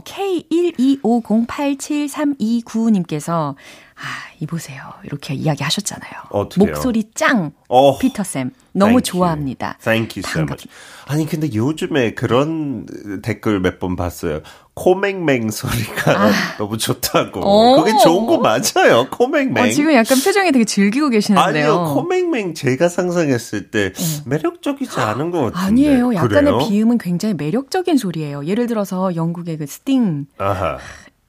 K125087329님께서, 0.60 3.56
아, 4.02 4.32
이보세요. 4.40 4.82
이렇게 5.04 5.34
이야기하셨잖아요. 5.34 6.12
목소리 6.58 7.04
짱! 7.14 7.52
어, 7.68 7.98
피터 8.00 8.24
쌤. 8.24 8.52
너무 8.72 9.02
Thank. 9.02 9.04
좋아합니다. 9.12 9.78
Thank 9.84 10.22
you 10.24 10.30
so 10.30 10.42
much. 10.44 10.68
아니 11.06 11.26
근데 11.28 11.52
요즘에 11.54 12.14
그런 12.14 12.86
댓글 13.22 13.60
몇 13.60 13.80
번 13.80 13.96
봤어요. 13.98 14.42
코맹맹 14.76 15.50
소리가 15.52 16.32
너무 16.58 16.78
좋다고. 16.78 17.42
오. 17.42 17.84
그게 17.84 17.98
좋은 18.02 18.26
거 18.26 18.38
맞아요. 18.38 19.10
코맹맹. 19.12 19.66
어, 19.66 19.70
지금 19.70 19.94
약간 19.94 20.18
표정이 20.18 20.54
되게 20.54 20.64
즐기고 20.64 21.10
계시는데요. 21.10 21.44
아니요, 21.44 21.94
코맹맹 21.94 22.54
제가 22.54 22.88
상상했을 22.88 23.70
때 23.72 23.92
매력적이지 24.26 24.98
않은 25.00 25.32
것 25.32 25.52
같은데. 25.52 25.60
아니에요. 25.66 26.14
약간의 26.16 26.54
그래요? 26.54 26.58
비음은 26.70 26.98
굉장히 27.00 27.34
매력적인 27.36 27.98
소리예요. 27.98 28.46
예를 28.46 28.68
들어서 28.68 29.14
영국의 29.16 29.58
그 29.58 29.68
스팅, 29.68 30.28
아하. 30.38 30.78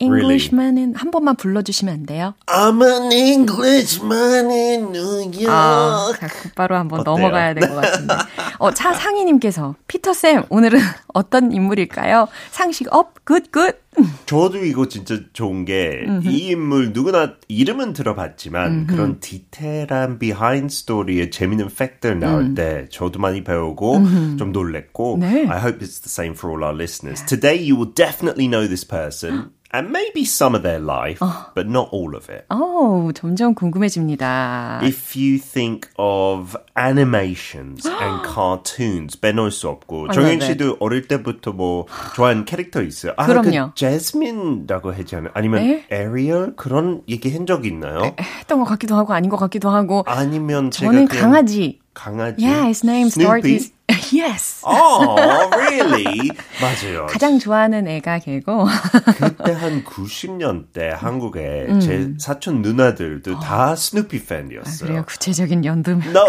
Really? 0.00 0.20
Englishman은 0.22 0.94
한 0.96 1.10
번만 1.10 1.36
불러주시면 1.36 1.92
안 1.94 2.06
돼요? 2.06 2.34
I'm 2.46 2.82
an 2.82 3.12
Englishman 3.12 4.50
in 4.50 4.80
New 4.94 5.30
York. 5.44 5.46
아, 5.48 6.12
자, 6.18 6.28
곧바로 6.42 6.76
한번 6.76 7.00
어때요? 7.00 7.14
넘어가야 7.16 7.54
될 7.54 7.68
것 7.68 7.74
같은데. 7.74 8.14
어, 8.58 8.70
차상희님께서, 8.72 9.74
피터 9.88 10.12
쌤, 10.14 10.44
오늘은 10.48 10.78
어떤 11.12 11.52
인물일까요? 11.52 12.28
상식 12.50 12.86
up, 12.94 13.24
good, 13.24 13.50
good. 13.52 13.78
저도 14.24 14.64
이거 14.64 14.86
진짜 14.88 15.18
좋은 15.32 15.64
게 15.64 16.04
이 16.24 16.50
인물 16.50 16.92
누구나 16.92 17.34
이름은 17.48 17.92
들어봤지만 17.92 18.86
그런 18.86 19.18
디테일한 19.18 20.18
behind 20.20 20.72
story의 20.72 21.30
재밌는 21.32 21.68
fact들 21.76 22.20
나올 22.20 22.54
때 22.54 22.86
저도 22.90 23.18
많이 23.18 23.42
배우고 23.42 24.02
좀 24.38 24.52
놀랬고 24.52 25.18
네. 25.20 25.46
I 25.48 25.58
hope 25.60 25.80
it's 25.84 26.00
the 26.00 26.06
same 26.08 26.34
for 26.34 26.54
all 26.54 26.62
our 26.64 26.74
listeners. 26.74 27.24
Today 27.26 27.58
you 27.60 27.74
will 27.76 27.92
definitely 27.92 28.46
know 28.46 28.66
this 28.68 28.86
person 28.86 29.50
and 29.72 29.90
maybe 29.90 30.22
some 30.24 30.54
of 30.56 30.62
their 30.62 30.80
life, 30.80 31.20
but 31.54 31.66
not 31.68 31.88
all 31.92 32.14
of 32.16 32.28
it. 32.32 32.44
어우, 32.48 33.12
점점 33.12 33.54
궁금해집니다. 33.54 34.80
If 34.82 35.14
you 35.16 35.38
think 35.38 35.88
of 35.98 36.56
animations 36.78 37.86
and 38.00 38.22
cartoons, 38.26 39.18
빼놓을 39.20 39.50
수 39.50 39.68
없고 39.68 40.08
정현 40.12 40.32
love 40.40 40.46
씨도 40.46 40.76
어릴 40.80 41.06
때부터 41.08 41.52
뭐 41.52 41.86
좋아하는 42.14 42.44
캐릭터 42.44 42.82
있어요? 42.82 43.12
아, 43.16 43.26
그럼요. 43.26 43.68
그 43.70 43.74
제스민이라고 43.74 44.92
하지 44.92 45.16
않아요? 45.16 45.30
아니면 45.34 45.62
네? 45.62 45.84
에리얼 45.90 46.54
그런 46.56 47.02
얘기 47.08 47.30
한 47.32 47.46
적 47.46 47.64
있나요? 47.66 48.14
했던 48.20 48.58
것 48.60 48.64
같기도 48.66 48.94
하고 48.96 49.12
아닌 49.12 49.30
것 49.30 49.36
같기도 49.36 49.70
하고. 49.70 50.04
아니면 50.06 50.70
저는 50.70 51.06
강아지. 51.08 51.80
강아지. 51.94 52.44
Yeah, 52.44 52.66
his 52.66 52.84
name 52.86 53.08
Snoopy? 53.08 53.58
yes. 54.12 54.62
Oh, 54.64 55.16
really? 55.56 56.30
맞아요. 56.60 57.06
가장 57.06 57.38
좋아하는 57.38 57.86
애가 57.88 58.20
걔고. 58.20 58.66
그때 59.18 59.52
한 59.52 59.84
90년대 59.84 60.88
한국에 60.90 61.66
음. 61.68 61.80
제 61.80 62.12
사촌 62.18 62.62
누나들도 62.62 63.40
다 63.40 63.74
스누피 63.74 64.24
팬이었어요. 64.24 64.84
아, 64.84 64.86
그래요, 64.86 65.04
구체적인 65.06 65.64
연금. 65.64 66.00
No, 66.10 66.24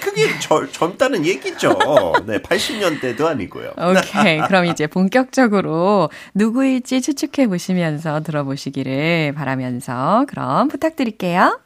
그게 0.00 0.38
절, 0.40 0.70
젊다는 0.70 1.26
얘기죠. 1.26 1.76
네, 2.26 2.40
80년대도 2.40 3.26
아니고요. 3.26 3.72
오케이. 3.76 4.40
그럼 4.46 4.66
이제 4.66 4.86
본격적으로 4.86 6.10
누구일지 6.34 7.00
추측해 7.00 7.48
보시면서 7.48 8.22
들어보시기를 8.22 9.34
바라면서 9.36 10.24
그럼 10.28 10.68
부탁드릴게요. 10.68 11.58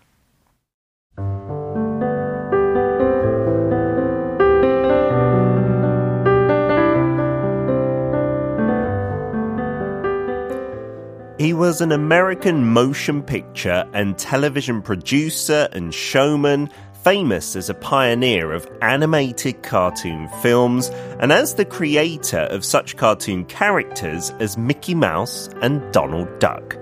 He 11.43 11.53
was 11.53 11.81
an 11.81 11.91
American 11.91 12.73
motion 12.73 13.21
picture 13.21 13.85
and 13.93 14.17
television 14.17 14.81
producer 14.81 15.69
and 15.73 15.93
showman, 15.93 16.71
famous 17.03 17.57
as 17.57 17.69
a 17.69 17.75
pioneer 17.75 18.53
of 18.53 18.71
animated 18.81 19.65
cartoon 19.65 20.29
films 20.41 20.89
and 21.19 21.33
as 21.33 21.57
the 21.57 21.65
creator 21.65 22.43
of 22.53 22.65
such 22.65 22.97
cartoon 22.97 23.45
characters 23.47 24.31
as 24.39 24.57
Mickey 24.57 24.95
Mouse 24.95 25.49
and 25.63 25.83
Donald 25.93 26.29
Duck. 26.39 26.79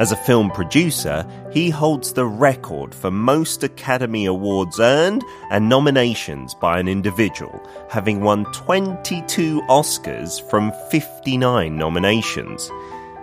As 0.00 0.10
a 0.10 0.16
film 0.16 0.50
producer, 0.50 1.24
he 1.52 1.70
holds 1.70 2.12
the 2.12 2.26
record 2.26 2.92
for 2.96 3.12
most 3.12 3.62
Academy 3.62 4.26
Awards 4.26 4.80
earned 4.80 5.22
and 5.52 5.68
nominations 5.68 6.54
by 6.56 6.80
an 6.80 6.88
individual, 6.88 7.64
having 7.88 8.20
won 8.20 8.46
22 8.46 9.62
Oscars 9.68 10.42
from 10.50 10.72
59 10.90 11.76
nominations. 11.76 12.68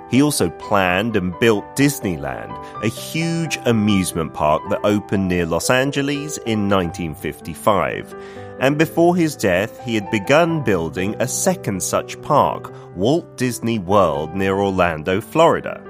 He 0.10 0.22
also 0.22 0.50
planned 0.50 1.16
and 1.16 1.38
built 1.40 1.76
Disneyland, 1.76 2.52
a 2.84 2.88
huge 2.88 3.58
amusement 3.66 4.34
park 4.34 4.64
that 4.70 4.84
opened 4.84 5.28
near 5.28 5.46
Los 5.46 5.70
Angeles 5.70 6.38
in 6.46 6.68
1955. 6.68 8.16
And 8.60 8.78
before 8.78 9.16
his 9.16 9.36
death, 9.36 9.80
he 9.86 9.96
had 9.96 10.10
begun 10.12 10.64
building 10.64 11.16
a 11.20 11.28
second 11.28 11.82
such 11.82 12.22
park, 12.22 12.74
Walt 12.96 13.38
Disney 13.38 13.80
World 13.80 14.36
near 14.36 14.58
Orlando, 14.58 15.22
Florida. 15.22 15.82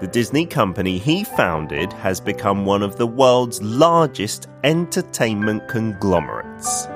The 0.00 0.06
Disney 0.06 0.46
company 0.46 0.98
he 0.98 1.24
founded 1.24 1.92
has 1.92 2.20
become 2.20 2.64
one 2.64 2.82
of 2.82 2.96
the 2.96 3.06
world's 3.06 3.60
largest 3.62 4.48
entertainment 4.64 5.68
conglomerates. 5.68 6.86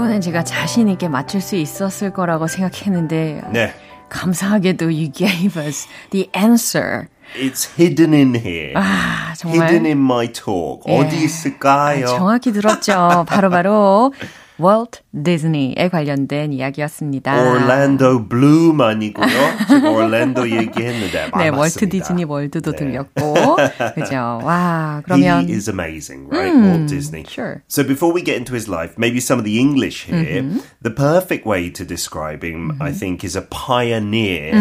이번엔 0.00 0.22
제가 0.22 0.44
자신 0.44 0.88
있게 0.88 1.08
맞출 1.08 1.42
수 1.42 1.56
있었을 1.56 2.14
거라고 2.14 2.46
생각했는데 2.46 3.42
네. 3.52 3.74
감사하게도 4.08 4.86
you 4.86 5.12
gave 5.12 5.62
us 5.62 5.88
the 6.08 6.30
answer. 6.34 7.08
It's 7.36 7.68
hidden 7.78 8.14
in 8.14 8.34
here. 8.34 8.72
아, 8.76 9.34
정말 9.36 9.68
hidden 9.68 9.84
in 9.84 9.98
my 9.98 10.32
talk. 10.32 10.80
예. 10.88 10.98
어디 10.98 11.22
있을까요? 11.22 12.06
아, 12.06 12.16
정확히 12.16 12.50
들었죠. 12.50 13.26
바로바로 13.28 14.14
월트 14.59 15.01
디즈니에 15.21 15.89
관련된 15.91 16.53
이야기였습니다. 16.53 17.35
Orlando 17.37 18.25
Bloom 18.25 18.79
아니고요. 18.79 19.27
지금 19.67 19.85
Orlando 19.85 20.47
얘기했는데 20.49 21.11
네, 21.11 21.49
아, 21.49 21.51
월트 21.51 21.55
맞습니다. 21.57 21.91
디즈니 21.91 22.23
월드도 22.23 22.71
네. 22.71 22.77
들렸고. 22.77 23.57
그죠. 23.95 24.39
와, 24.43 25.01
그러면 25.03 25.43
He 25.45 25.53
is 25.53 25.69
amazing, 25.69 26.29
right? 26.29 26.55
Walt 26.55 26.87
Disney. 26.87 27.25
sure. 27.27 27.63
So 27.67 27.83
before 27.83 28.13
we 28.13 28.21
get 28.23 28.37
into 28.37 28.53
his 28.53 28.69
life, 28.69 28.93
maybe 28.97 29.19
some 29.19 29.39
of 29.39 29.43
the 29.45 29.59
English 29.59 30.05
here. 30.05 30.43
The 30.81 30.91
perfect 30.91 31.45
way 31.45 31.69
to 31.71 31.83
describe 31.83 32.41
him, 32.43 32.77
I 32.79 32.93
think, 32.93 33.25
is 33.25 33.35
a 33.35 33.41
pioneer 33.41 34.55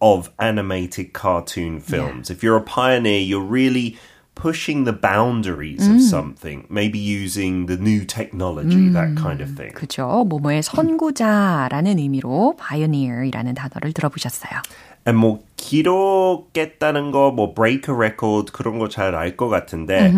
of 0.00 0.30
animated 0.38 1.12
cartoon 1.12 1.80
films. 1.80 2.30
If 2.30 2.42
you're 2.42 2.56
a 2.56 2.64
pioneer, 2.64 3.20
you're 3.20 3.44
really 3.44 3.98
pushing 4.35 4.85
the 4.85 4.93
boundaries 4.93 5.87
of 5.87 6.01
something, 6.01 6.65
maybe 6.69 6.97
using 6.97 7.67
the 7.67 7.77
new 7.77 8.05
technology, 8.05 8.89
that 8.89 9.15
kind 9.15 9.41
of 9.41 9.55
thing. 9.55 9.73
그죠. 9.73 10.25
뭐뭐의 10.27 10.63
선구자라는 10.63 11.99
의미로 11.99 12.55
pioneer이라는 12.57 13.53
단어를 13.53 13.93
들어보셨어요. 13.93 14.61
And 15.07 15.19
뭐 15.19 15.39
기록했다는 15.57 17.11
거, 17.11 17.31
뭐 17.31 17.53
break 17.53 17.89
a 17.89 17.95
record 17.95 18.51
그런 18.53 18.79
거 18.79 18.87
잘 18.87 19.15
알 19.15 19.35
것 19.35 19.49
같은데 19.49 20.13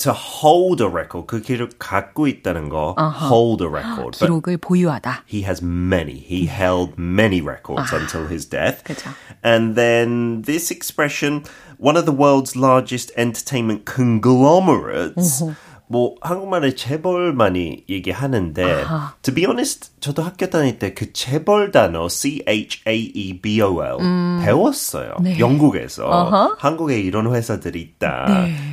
to 0.00 0.12
hold 0.12 0.82
a 0.82 0.88
record, 0.88 1.26
그 1.26 1.40
기록 1.40 1.78
갖고 1.78 2.26
있다는 2.26 2.68
거, 2.68 2.94
hold 2.98 3.64
a 3.64 3.68
record. 3.68 4.18
But 4.18 4.28
기록을 4.28 4.58
보유하다. 4.58 5.24
he 5.26 5.42
has 5.44 5.62
many. 5.62 6.18
He 6.18 6.46
held 6.46 6.94
many 6.98 7.40
records 7.40 7.92
until 7.92 8.28
his 8.28 8.44
death. 8.48 8.84
그죠. 8.84 9.10
And 9.42 9.74
then 9.74 10.42
this 10.42 10.70
expression, 10.70 11.44
one 11.78 11.96
of 11.96 12.04
the 12.04 12.12
world's 12.12 12.54
largest 12.56 13.10
entertainment 13.16 13.86
conglomerates. 13.86 15.42
뭐 15.91 16.15
한국말에 16.21 16.73
재벌 16.75 17.33
많이 17.33 17.83
얘기하는데 17.89 18.85
to 19.21 19.33
be 19.33 19.43
honest 19.45 19.91
저도 19.99 20.23
학교 20.23 20.49
다닐 20.49 20.79
때 20.79 20.93
그 20.93 21.11
재벌 21.13 21.71
단어 21.71 22.07
C 22.09 22.43
H 22.47 22.81
A 22.87 23.11
E 23.13 23.39
B 23.41 23.61
O 23.61 23.83
L 23.83 23.97
배웠어요. 24.43 25.15
영국에서 25.39 26.55
한국에 26.57 26.99
이런 26.99 27.33
회사들이 27.33 27.81
있다. 27.81 28.25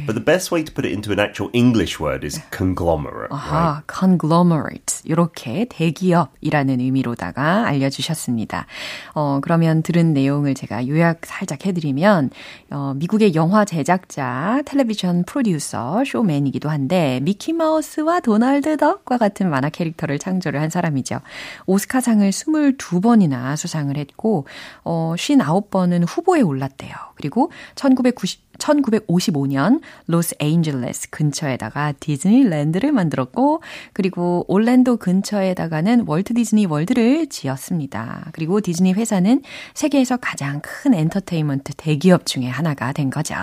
But 0.07 0.15
the 0.15 0.25
best 0.25 0.55
way 0.55 0.65
to 0.65 0.73
put 0.73 0.87
it 0.87 0.93
into 0.95 1.13
an 1.13 1.21
actual 1.21 1.51
English 1.55 2.01
word 2.01 2.25
is 2.25 2.41
conglomerate. 2.57 3.29
아, 3.31 3.83
right? 3.83 3.85
conglomerate. 3.93 5.03
이렇게 5.05 5.67
대기업이라는 5.69 6.81
의미로다가 6.81 7.67
알려주셨습니다. 7.67 8.67
어, 9.15 9.41
그러면 9.43 9.83
들은 9.83 10.15
내용을 10.15 10.55
제가 10.55 10.87
요약 10.89 11.21
살짝 11.25 11.67
해드리면, 11.67 12.31
어, 12.71 12.95
미국의 12.97 13.35
영화 13.35 13.65
제작자, 13.65 14.63
텔레비전 14.65 15.25
프로듀서, 15.25 16.03
쇼맨이기도 16.07 16.69
한데, 16.71 17.08
미키마우스와 17.23 18.21
도널드 18.21 18.77
덕과 18.77 19.18
같은 19.18 19.51
만화 19.51 19.68
캐릭터를 19.68 20.18
창조를 20.18 20.61
한 20.61 20.71
사람이죠. 20.71 21.21
오스카상을 21.66 22.29
22번이나 22.29 23.57
수상을 23.57 23.97
했고, 23.97 24.47
어, 24.85 25.14
59번은 25.16 26.05
후보에 26.07 26.40
올랐대요. 26.42 26.92
그리고 27.16 27.51
1990, 27.75 28.49
1955년 28.59 29.81
로스앤젤레스 30.07 31.11
근처에다가 31.11 31.92
디즈니랜드를 31.92 32.92
만들었고 32.92 33.62
그리고 33.92 34.44
올랜도 34.49 34.99
근처에다가는 34.99 36.05
월트 36.07 36.35
디즈니 36.35 36.66
월드를 36.66 37.29
지었습니다. 37.29 38.31
그리고 38.33 38.61
디즈니 38.61 38.92
회사는 38.92 39.42
세계에서 39.75 40.18
가장 40.18 40.61
큰 40.62 40.94
엔터테인먼트 40.94 41.75
대기업 41.77 42.27
중에 42.27 42.49
하나가 42.49 42.92
된 42.92 43.11
거죠. 43.11 43.35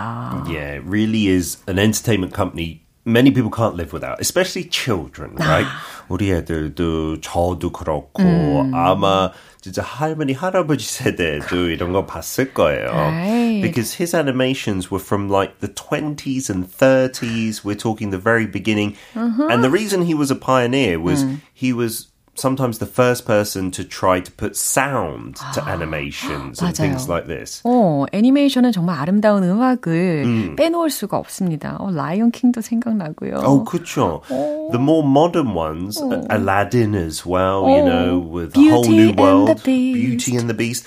Yeah, 0.47 0.86
really 0.86 1.28
is 1.28 1.63
an 1.67 1.80
entertainment 1.80 2.36
company 2.36 2.85
many 3.05 3.31
people 3.31 3.51
can't 3.51 3.75
live 3.75 3.92
without, 3.92 4.20
especially 4.20 4.68
children, 4.68 5.35
right? 5.37 5.66
우리 6.09 6.33
애들도 6.33 7.20
저도 7.20 7.70
그렇고 7.73 8.23
아마 8.75 9.31
진짜 9.61 9.83
할머니 9.83 10.33
할아버지 10.33 10.85
세대도 10.85 11.70
이런 11.70 11.92
거 11.92 12.05
봤을 12.05 12.53
거예요. 12.53 12.90
Right. 12.90 13.62
Because 13.62 13.94
his 13.94 14.14
animations 14.14 14.90
were 14.90 15.03
from 15.03 15.29
like 15.29 15.61
the 15.61 15.68
20s 15.68 16.51
and 16.51 16.66
30s. 16.66 17.64
We're 17.64 17.75
talking 17.75 18.11
the 18.11 18.18
very 18.18 18.46
beginning. 18.46 18.96
And 19.14 19.62
the 19.62 19.70
reason 19.70 20.03
he 20.03 20.14
was 20.14 20.31
a 20.31 20.37
pioneer 20.37 20.99
was 20.99 21.25
he 21.55 21.73
was 21.73 22.09
sometimes 22.35 22.79
the 22.79 22.87
first 22.87 23.27
person 23.27 23.70
to 23.70 23.85
try 23.85 24.20
to 24.20 24.31
put 24.33 24.57
sound 24.57 25.37
to 25.55 25.62
animations 25.68 26.62
and 26.62 26.75
things 26.77 27.07
맞아요. 27.07 27.09
like 27.09 27.27
this. 27.27 27.62
어, 27.64 28.07
애니메이션은 28.12 28.73
정말 28.73 28.99
아름다운 28.99 29.44
음악을 29.44 30.57
빼놓을 30.57 30.90
수가 30.90 31.18
없습니다. 31.18 31.77
어, 31.79 31.90
라이온 31.90 32.31
킹도 32.31 32.61
생각나고요. 32.62 33.42
Oh, 33.44 33.64
그쵸. 33.64 34.23
The 34.29 34.79
more 34.79 35.03
modern 35.07 35.55
ones, 35.55 36.01
Aladdin 36.31 36.94
as 36.94 37.27
well, 37.27 37.68
you 37.68 37.85
know, 37.85 38.18
with 38.18 38.55
the 38.55 38.68
whole 38.68 38.83
Beauty 38.85 38.96
new 38.96 39.09
and 39.11 39.18
the 39.18 39.23
world, 39.23 39.62
Beast. 39.62 39.94
Beauty 39.94 40.37
and 40.37 40.49
the 40.49 40.55
Beast. 40.55 40.87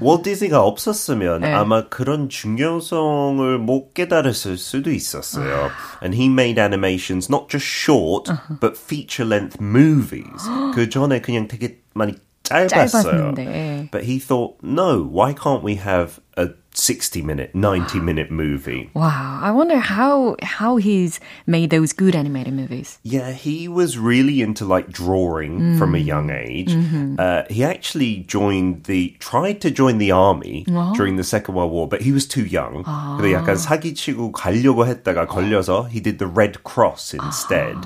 월트 0.00 0.30
디즈니가 0.30 0.62
없었으면 0.62 1.40
네. 1.40 1.52
아마 1.52 1.88
그런 1.88 2.28
중요성을 2.28 3.58
못 3.58 3.94
깨달았을 3.94 4.56
수도 4.56 4.90
있었어요. 4.90 5.70
And 6.02 6.16
he 6.16 6.26
made 6.28 6.60
animations 6.60 7.28
not 7.30 7.48
just 7.48 7.66
short, 7.66 8.32
but 8.60 8.78
feature-length 8.78 9.58
movies. 9.60 10.48
그 10.74 10.88
전에 10.88 11.20
그냥 11.20 11.48
되게 11.48 11.80
많이 11.94 12.14
짧았어요. 12.49 13.33
짧았는데. 13.35 13.89
But 13.91 14.03
he 14.03 14.19
thought, 14.19 14.57
no, 14.61 15.01
why 15.01 15.33
can't 15.33 15.63
we 15.63 15.75
have 15.75 16.19
a 16.37 16.49
60 16.75 17.21
minute, 17.21 17.55
90 17.55 17.99
minute 17.99 18.29
movie? 18.29 18.89
Wow, 18.93 19.39
I 19.41 19.49
wonder 19.51 19.79
how 19.79 20.35
how 20.43 20.75
he's 20.75 21.19
made 21.47 21.69
those 21.69 21.93
good 21.93 22.15
animated 22.15 22.53
movies. 22.53 22.99
Yeah, 23.01 23.31
he 23.31 23.67
was 23.67 23.97
really 23.97 24.41
into 24.41 24.65
like 24.65 24.91
drawing 24.91 25.77
from 25.79 25.95
a 25.95 25.99
young 25.99 26.29
age. 26.29 26.75
Uh, 27.17 27.43
he 27.49 27.63
actually 27.63 28.25
joined 28.27 28.83
the 28.83 29.15
tried 29.19 29.61
to 29.61 29.71
join 29.71 29.97
the 29.97 30.11
army 30.11 30.65
during 30.95 31.15
the 31.15 31.23
Second 31.23 31.55
World 31.55 31.71
War, 31.71 31.87
but 31.87 32.01
he 32.01 32.11
was 32.11 32.27
too 32.27 32.43
young. 32.45 32.83
그래서 33.17 33.31
약간 33.31 33.55
사기치고 33.55 34.33
가려고 34.33 34.85
했다가 34.85 35.25
걸려서 35.27 35.89
he 35.89 36.01
did 36.01 36.19
the 36.19 36.27
Red 36.27 36.63
Cross 36.63 37.13
instead. 37.15 37.77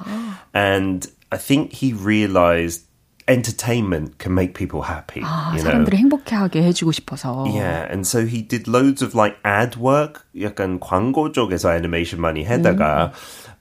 And 0.54 1.06
I 1.32 1.38
think 1.38 1.74
he 1.74 1.94
realized 1.94 2.83
entertainment 3.28 4.18
can 4.18 4.34
make 4.34 4.54
people 4.54 4.82
happy. 4.82 5.22
아, 5.24 5.52
you 5.54 5.62
know? 5.62 5.72
사람들을 5.72 5.98
행복해하게 5.98 6.64
해주고 6.64 6.92
싶어서. 6.92 7.46
Yeah, 7.48 7.86
and 7.90 8.02
so 8.08 8.26
he 8.26 8.42
did 8.42 8.68
loads 8.68 9.04
of 9.04 9.16
like 9.16 9.38
ad 9.46 9.78
work, 9.80 10.24
약간 10.40 10.80
광고 10.80 11.32
쪽에서 11.32 11.76
애니메이션 11.76 12.20
많이 12.22 12.44
하다가 12.44 13.12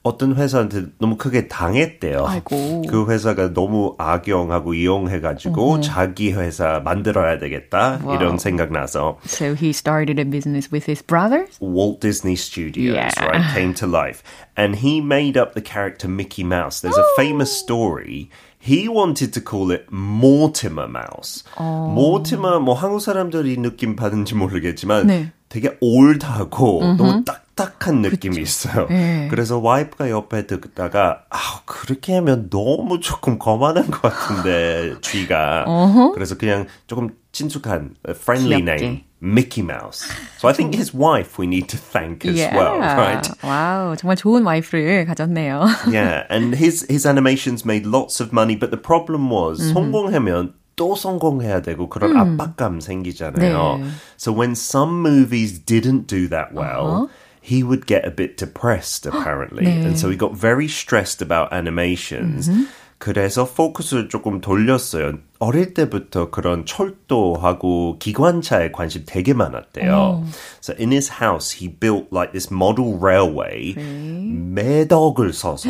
어떤 0.01 0.35
회사한테 0.35 0.85
너무 0.97 1.17
크게 1.17 1.49
당했대요. 1.49 2.25
아이고. 2.25 2.83
그 2.89 3.11
회사가 3.11 3.53
너무 3.53 3.95
악용하고 3.99 4.73
이용해가지고 4.73 5.81
자기 5.81 6.31
회사 6.31 6.79
만들어야 6.79 7.37
되겠다 7.37 7.99
이런 8.15 8.39
생각 8.39 8.71
나서 8.71 9.19
So 9.25 9.53
he 9.53 9.69
started 9.69 10.17
a 10.17 10.23
business 10.25 10.69
with 10.71 10.89
his 10.89 11.05
brother. 11.05 11.47
Walt 11.61 11.99
Disney 11.99 12.35
Studios, 12.35 12.95
Yeah. 12.95 13.11
right, 13.21 13.43
came 13.53 13.75
to 13.75 13.85
life. 13.85 14.23
And 14.57 14.79
he 14.79 14.99
made 14.99 15.37
up 15.37 15.53
the 15.53 15.61
character 15.61 16.07
Mickey 16.09 16.43
Mouse. 16.43 16.81
There's 16.81 16.97
a 16.97 17.05
famous 17.15 17.51
story. 17.51 18.29
He 18.66 18.88
wanted 18.88 19.32
to 19.34 19.42
call 19.44 19.70
it 19.72 19.86
Mortimer 19.92 20.88
Mouse. 20.88 21.44
Mortimer, 21.60 22.60
뭐 22.60 22.74
한국 22.74 23.00
사람들이 23.00 23.58
느낌 23.58 23.94
받은지 23.94 24.34
모르겠지만 24.34 25.06
네. 25.06 25.32
되게 25.50 25.76
올드하고 25.80 26.96
너무 26.96 27.24
딱딱한 27.24 28.00
느낌이 28.00 28.40
있어요. 28.40 28.86
네. 28.88 29.28
그래서 29.30 29.58
와이프가 29.58 30.08
옆에 30.10 30.46
듣다가 30.46 31.24
아 31.30 31.60
그렇게 31.66 32.14
하면 32.14 32.48
너무 32.50 33.00
조금 33.00 33.38
거만한 33.38 33.90
것 33.90 34.00
같은데 34.00 34.94
쥐가 35.02 35.66
그래서 36.14 36.36
그냥 36.36 36.66
조금 36.86 37.10
친숙한 37.32 37.94
friendly 38.08 38.64
귀엽게. 38.64 38.72
name 38.84 39.04
Mickey 39.23 39.61
Mouse. 39.61 40.07
So 40.37 40.47
I 40.47 40.53
think 40.53 40.75
his 40.75 40.93
wife 40.93 41.37
we 41.37 41.45
need 41.45 41.67
to 41.69 41.77
thank 41.77 42.25
as 42.25 42.39
well, 42.53 42.79
right? 42.79 43.27
와우, 43.41 43.97
정말 43.97 44.15
좋은 44.15 44.43
와이프를 44.43 45.05
가졌네요. 45.05 45.67
Yeah, 45.91 46.25
and 46.29 46.55
his 46.55 46.85
his 46.89 47.05
animations 47.05 47.65
made 47.65 47.85
lots 47.85 48.21
of 48.21 48.31
money, 48.31 48.55
but 48.55 48.71
the 48.71 48.79
problem 48.79 49.29
was 49.29 49.59
성공하면 49.73 50.53
또 50.79 50.95
성공해야 50.95 51.61
되고 51.61 51.89
그런 51.89 52.15
압박감 52.15 52.79
생기잖아요. 52.79 53.79
네. 53.79 53.89
So 54.15 54.31
when 54.31 54.55
some 54.55 55.01
movies 55.01 55.59
didn't 55.59 56.07
do 56.07 56.29
that 56.29 56.53
well, 56.53 57.09
he 57.41 57.63
would 57.63 57.85
get 57.85 58.07
a 58.07 58.11
bit 58.11 58.37
depressed 58.37 59.05
apparently. 59.05 59.65
네. 59.65 59.83
And 59.85 59.99
so 59.99 60.09
he 60.09 60.15
got 60.15 60.33
very 60.33 60.69
stressed 60.69 61.21
about 61.21 61.51
animations. 61.51 62.49
그래서 62.98 63.44
포커스를 63.44 64.08
조금 64.08 64.40
돌렸어요. 64.40 65.18
어릴 65.38 65.74
때부터 65.74 66.30
그런 66.30 66.64
철도하고 66.64 67.98
기관차에 67.98 68.70
관심 68.72 69.02
되게 69.04 69.34
많았대요. 69.34 70.24
So 70.62 70.74
in 70.78 70.90
his 70.92 71.10
house, 71.20 71.52
he 71.60 71.68
built 71.68 72.06
like 72.12 72.32
this 72.32 72.48
model 72.52 72.96
railway. 72.98 73.74
매덕을 73.76 75.32
써서 75.32 75.68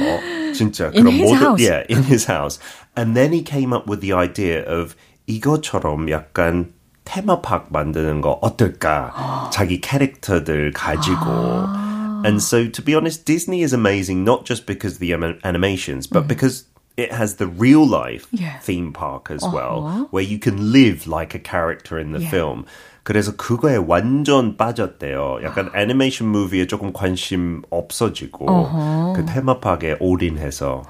진짜 0.55 0.87
In 0.95 1.05
그런 1.05 1.13
his 1.13 1.33
모든 1.33 1.43
house? 1.43 1.61
yeah, 1.63 1.85
in 1.91 2.05
his 2.05 2.31
house. 2.31 2.61
And 2.97 3.15
then 3.17 3.33
he 3.33 3.43
came 3.43 3.73
up 3.75 3.89
with 3.91 4.01
the 4.01 4.13
idea 4.15 4.63
of 4.67 4.95
이것처럼 5.27 6.11
약간 6.11 6.73
테마파크 7.05 7.69
만드는 7.71 8.21
거 8.21 8.39
어떨까? 8.43 9.51
자기 9.53 9.81
캐릭터들 9.81 10.73
가지고. 10.73 11.25
And 12.25 12.37
so, 12.41 12.71
to 12.71 12.83
be 12.83 12.95
honest, 12.95 13.27
Disney 13.27 13.63
is 13.63 13.75
amazing 13.75 14.23
not 14.25 14.47
just 14.47 14.65
because 14.67 14.95
of 14.97 15.01
the 15.01 15.13
anim- 15.13 15.39
animations, 15.45 16.07
but 16.09 16.27
because 16.27 16.65
it 16.97 17.11
has 17.13 17.37
the 17.37 17.47
real 17.47 17.87
life 17.87 18.27
Yeah. 18.31 18.59
theme 18.61 18.93
park 18.93 19.31
as 19.31 19.43
oh, 19.43 19.51
well, 19.53 20.09
where 20.11 20.23
you 20.23 20.39
can 20.39 20.73
live 20.73 21.07
like 21.07 21.35
a 21.35 21.39
character 21.39 21.99
in 21.99 22.13
the 22.13 22.21
Yeah. 22.21 22.31
film. 22.31 22.67
그래서 23.04 23.36
그거에 23.36 23.76
완전 23.76 24.56
빠졌대요. 24.56 25.40
약간 25.44 25.72
애니메이션 25.74 26.28
무비에 26.28 26.68
조금 26.68 26.94
관심 26.94 27.64
없어지고 27.72 28.46
그 29.16 29.26
테마파크에 29.26 29.96
올인해서. 30.00 30.84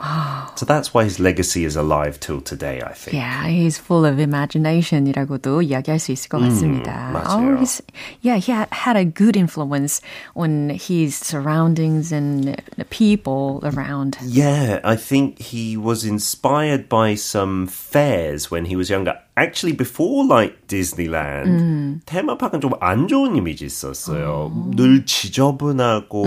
So 0.55 0.65
that's 0.65 0.93
why 0.93 1.05
his 1.05 1.21
legacy 1.21 1.63
is 1.63 1.77
alive 1.77 2.19
till 2.19 2.41
today, 2.41 2.81
I 2.83 2.91
think. 2.91 3.13
Yeah, 3.13 3.47
he's 3.47 3.79
full 3.79 4.05
of 4.05 4.19
imagination이라고도 4.19 5.61
이야기할 5.61 5.99
수 5.99 6.11
있을 6.11 6.27
것 6.27 6.39
같습니다. 6.39 7.11
맞아요. 7.13 7.55
Oh, 7.55 7.57
he's, 7.57 7.81
yeah, 8.21 8.35
he 8.35 8.51
had, 8.51 8.67
had 8.73 8.97
a 8.97 9.05
good 9.05 9.37
influence 9.37 10.01
on 10.35 10.71
his 10.71 11.15
surroundings 11.15 12.11
and 12.11 12.57
the 12.75 12.85
people 12.89 13.61
around. 13.63 14.17
Yeah, 14.25 14.81
I 14.83 14.97
think 14.97 15.39
he 15.39 15.77
was 15.77 16.03
inspired 16.03 16.89
by 16.89 17.15
some 17.15 17.67
fairs 17.67 18.51
when 18.51 18.65
he 18.65 18.75
was 18.75 18.89
younger. 18.89 19.15
Actually 19.36 19.76
before 19.76 20.24
like 20.26 20.66
Disneyland 20.68 21.48
음. 21.48 22.00
테마파크는 22.06 22.60
좀 22.60 22.74
안 22.80 23.08
좋은 23.08 23.36
이미지 23.36 23.64
있었어요. 23.64 24.52
늘 24.76 25.06
지저분하고 25.06 26.24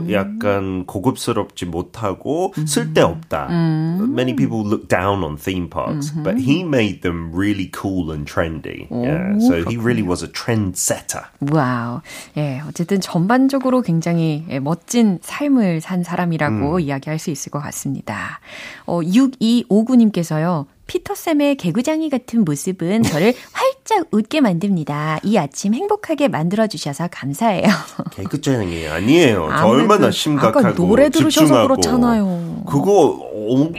음. 0.00 0.10
약간 0.12 0.86
고급스럽지 0.86 1.66
못하고 1.66 2.54
쓸데없다. 2.66 3.48
음. 3.50 4.14
Many 4.14 4.34
people 4.34 4.64
look 4.64 4.88
down 4.88 5.22
on 5.22 5.36
theme 5.36 5.68
parks, 5.68 6.12
but 6.22 6.38
he 6.38 6.62
made 6.62 7.02
them 7.02 7.30
really 7.34 7.70
cool 7.74 8.10
and 8.10 8.26
trendy. 8.26 8.88
yeah, 8.90 9.38
so 9.38 9.62
he 9.68 9.76
really 9.76 10.02
was 10.02 10.22
a 10.24 10.28
trendsetter. 10.28 11.24
Wow. 11.40 12.00
예, 12.36 12.62
어쨌든 12.66 13.00
전반적으로 13.00 13.82
굉장히 13.82 14.44
예, 14.48 14.58
멋진 14.58 15.18
삶을 15.20 15.80
산 15.80 16.02
사람이라고 16.02 16.80
이야기할 16.80 17.18
수 17.18 17.30
있을 17.30 17.50
것 17.50 17.60
같습니다. 17.60 18.40
어, 18.86 19.00
6259님께서요. 19.02 20.66
피터쌤의 20.88 21.56
개구장이 21.56 22.10
같은 22.10 22.44
모습은 22.44 23.04
저를 23.04 23.32
활짝 23.52 24.08
웃게 24.10 24.40
만듭니다. 24.40 25.20
이 25.22 25.36
아침 25.36 25.74
행복하게 25.74 26.26
만들어주셔서 26.28 27.08
감사해요. 27.12 27.68
개그쟁이 28.16 28.88
아니에요. 28.88 29.48
저 29.56 29.66
얼마나 29.68 30.10
심각하고 30.10 30.58
아까 30.58 30.74
노래 30.74 31.08
들으셔서 31.10 31.46
집중하고. 31.46 31.68
그렇잖아요. 31.68 32.64
그거 32.66 33.20
온것. 33.32 33.76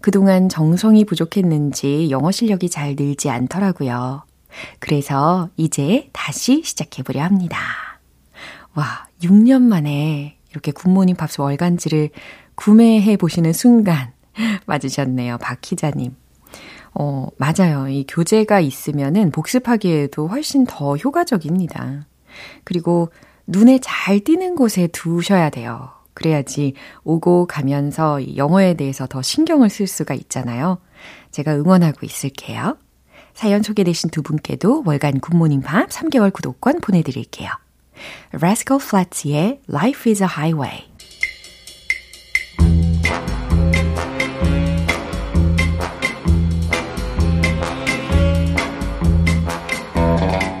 그동안 0.00 0.48
정성이 0.48 1.04
부족했는지 1.04 2.10
영어 2.10 2.32
실력이 2.32 2.70
잘 2.70 2.96
늘지 2.98 3.30
않더라고요. 3.30 4.24
그래서 4.80 5.48
이제 5.56 6.08
다시 6.12 6.62
시작해 6.64 7.04
보려 7.04 7.22
합니다. 7.22 7.85
와, 8.76 9.06
6년 9.22 9.62
만에 9.62 10.36
이렇게 10.50 10.70
굿모닝 10.70 11.16
팝스 11.16 11.40
월간지를 11.40 12.10
구매해 12.54 13.16
보시는 13.16 13.54
순간 13.54 14.12
맞으셨네요. 14.66 15.38
박희자님. 15.38 16.14
어, 16.92 17.28
맞아요. 17.38 17.88
이 17.88 18.04
교재가 18.06 18.60
있으면은 18.60 19.30
복습하기에도 19.30 20.28
훨씬 20.28 20.66
더 20.66 20.96
효과적입니다. 20.96 22.06
그리고 22.64 23.10
눈에 23.46 23.78
잘 23.82 24.20
띄는 24.20 24.56
곳에 24.56 24.88
두셔야 24.88 25.48
돼요. 25.48 25.90
그래야지 26.12 26.74
오고 27.04 27.46
가면서 27.46 28.20
이 28.20 28.36
영어에 28.36 28.74
대해서 28.74 29.06
더 29.06 29.22
신경을 29.22 29.70
쓸 29.70 29.86
수가 29.86 30.14
있잖아요. 30.14 30.78
제가 31.30 31.54
응원하고 31.54 32.04
있을게요. 32.04 32.76
사연 33.32 33.62
소개되신 33.62 34.10
두 34.10 34.22
분께도 34.22 34.82
월간 34.84 35.20
굿모닝 35.20 35.62
팝 35.62 35.88
3개월 35.88 36.30
구독권 36.30 36.80
보내드릴게요. 36.80 37.50
Rascal 38.33 38.79
Flats의 38.79 39.59
Life 39.67 40.07
is 40.07 40.21
a 40.21 40.27
Highway. 40.27 40.85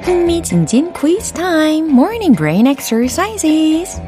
흥미진진 0.03 0.91
quiz 0.93 1.31
time, 1.31 1.87
morning 1.87 2.33
brain 2.33 2.67
exercises. 2.67 3.99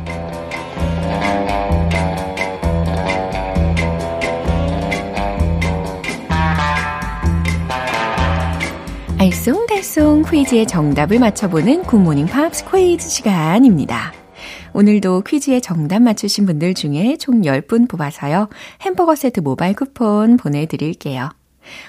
알쏭달쏭 9.18 10.30
퀴즈의 10.30 10.66
정답을 10.66 11.18
맞춰보는 11.18 11.82
굿모닝 11.82 12.26
팝스 12.26 12.64
퀴즈 12.70 13.08
시간입니다. 13.08 14.12
오늘도 14.74 15.22
퀴즈의 15.22 15.60
정답 15.60 16.02
맞추신 16.02 16.46
분들 16.46 16.74
중에 16.74 17.16
총 17.18 17.42
10분 17.42 17.88
뽑아서요. 17.88 18.48
햄버거 18.82 19.16
세트 19.16 19.40
모바일 19.40 19.74
쿠폰 19.74 20.36
보내드릴게요. 20.36 21.30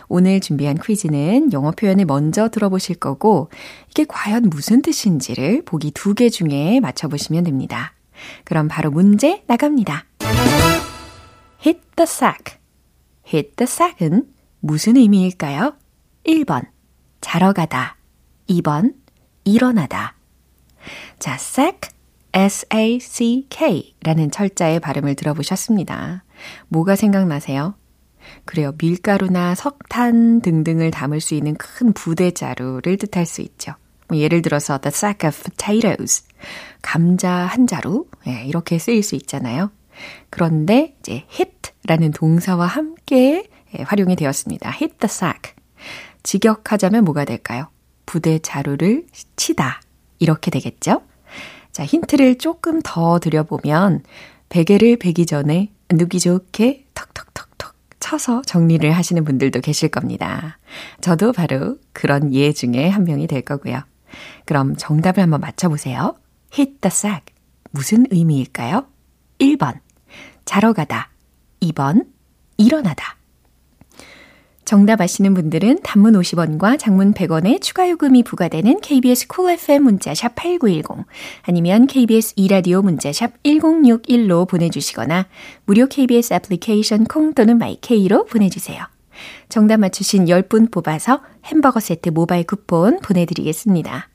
오늘 0.08 0.40
준비한 0.40 0.76
퀴즈는 0.84 1.54
영어 1.54 1.70
표현을 1.70 2.06
먼저 2.06 2.50
들어보실 2.50 2.96
거고, 2.96 3.50
이게 3.92 4.06
과연 4.08 4.50
무슨 4.50 4.82
뜻인지를 4.82 5.64
보기 5.66 5.92
두 5.92 6.16
개 6.16 6.30
중에 6.30 6.80
맞춰보시면 6.80 7.44
됩니다. 7.44 7.94
그럼 8.44 8.68
바로 8.68 8.90
문제 8.90 9.44
나갑니다. 9.46 10.06
hit 11.64 11.80
the 11.96 12.06
sack. 12.06 12.58
hit 13.32 13.56
the 13.56 13.68
sack은 13.68 14.26
무슨 14.62 14.98
의미일까요? 14.98 15.76
1번, 16.26 16.66
자러 17.22 17.54
가다. 17.54 17.98
2번, 18.50 18.96
일어나다. 19.44 20.16
자, 21.20 21.36
sack, 21.36 21.92
S-A-C-K 22.34 23.96
라는 24.04 24.32
철자의 24.32 24.80
발음을 24.80 25.16
들어보셨습니다. 25.16 26.24
뭐가 26.68 26.96
생각나세요? 26.96 27.76
그래요. 28.46 28.74
밀가루나 28.78 29.56
석탄 29.56 30.42
등등을 30.42 30.92
담을 30.92 31.20
수 31.20 31.34
있는 31.34 31.56
큰 31.56 31.94
부대자루를 31.94 32.98
뜻할 32.98 33.26
수 33.26 33.42
있죠. 33.42 33.74
뭐 34.08 34.18
예를 34.18 34.42
들어서 34.42 34.78
the 34.80 34.92
sack 34.94 35.28
of 35.28 35.38
potatoes. 35.44 36.24
감자 36.82 37.32
한 37.32 37.68
자루. 37.68 38.06
예, 38.28 38.44
이렇게 38.46 38.78
쓰일 38.78 39.04
수 39.04 39.16
있잖아요. 39.16 39.72
그런데 40.30 40.96
이제 41.00 41.26
hit라는 41.32 42.12
동사와 42.12 42.66
함께 42.66 43.50
예, 43.78 43.84
활용이 43.84 44.16
되었습니다. 44.16 44.70
hit 44.70 44.98
the 44.98 45.06
sack. 45.06 45.54
직역하자면 46.24 47.04
뭐가 47.06 47.26
될까요? 47.26 47.68
부대 48.06 48.40
자루를 48.40 49.06
치다. 49.36 49.82
이렇게 50.20 50.52
되겠죠? 50.52 51.02
자, 51.72 51.86
힌트를 51.86 52.38
조금 52.40 52.82
더 52.84 53.20
드려보면, 53.20 54.04
베개를 54.50 54.98
베기 54.98 55.26
전에 55.26 55.72
누기 55.92 56.20
좋게 56.20 56.88
턱턱턱턱 56.94 57.76
쳐서 58.00 58.42
정리를 58.42 58.90
하시는 58.92 59.24
분들도 59.24 59.62
계실 59.62 59.90
겁니다. 59.90 60.58
저도 61.02 61.32
바로 61.32 61.78
그런 61.94 62.34
예 62.34 62.52
중에 62.52 62.90
한 62.90 63.04
명이 63.04 63.28
될 63.28 63.42
거고요. 63.42 63.82
그럼 64.46 64.76
정답을 64.76 65.22
한번 65.22 65.42
맞춰보세요. 65.42 66.16
hit 66.52 66.80
the 66.82 66.92
sack. 66.92 67.26
무슨 67.72 68.06
의미일까요? 68.10 68.88
1번. 69.40 69.80
자러 70.46 70.74
가다. 70.74 71.10
2번. 71.62 72.08
일어나다. 72.58 73.19
정답 74.70 75.02
아시는 75.02 75.34
분들은 75.34 75.80
단문 75.82 76.14
50원과 76.14 76.78
장문 76.78 77.16
100원의 77.16 77.60
추가 77.60 77.90
요금이 77.90 78.22
부과되는 78.22 78.82
KBS 78.82 79.26
cool 79.26 79.36
cool 79.36 79.54
FM 79.56 79.82
문자샵 79.82 80.36
8910 80.36 81.08
아니면 81.42 81.88
KBS 81.88 82.34
이라디오 82.36 82.84
문자샵 82.84 83.42
1061로 83.42 84.48
보내주시거나 84.48 85.26
무료 85.66 85.88
KBS 85.88 86.36
애플리케이션 86.36 87.06
콩 87.06 87.34
또는 87.34 87.58
마이케이로 87.58 88.26
보내주세요. 88.26 88.86
정답 89.50 89.78
맞추신 89.78 90.26
10분 90.26 90.70
뽑아서 90.70 91.24
햄버거 91.46 91.80
세트 91.80 92.10
모바일 92.10 92.46
쿠폰 92.46 93.00
보내드리겠습니다. 93.00 94.10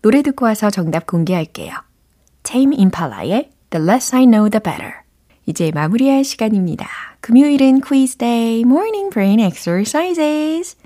노래 0.00 0.22
듣고 0.22 0.44
와서 0.44 0.70
정답 0.70 1.08
공개할게요. 1.08 1.74
Tame 2.44 2.76
Impala의 2.78 3.50
The 3.70 3.84
Less 3.84 4.14
I 4.14 4.26
Know 4.26 4.48
The 4.48 4.62
Better 4.62 5.07
이제 5.48 5.70
마무리할 5.74 6.24
시간입니다. 6.24 6.86
금요일은 7.22 7.80
quiz 7.80 8.16
day, 8.18 8.60
morning 8.60 9.08
brain 9.08 9.40
exercises. 9.40 10.76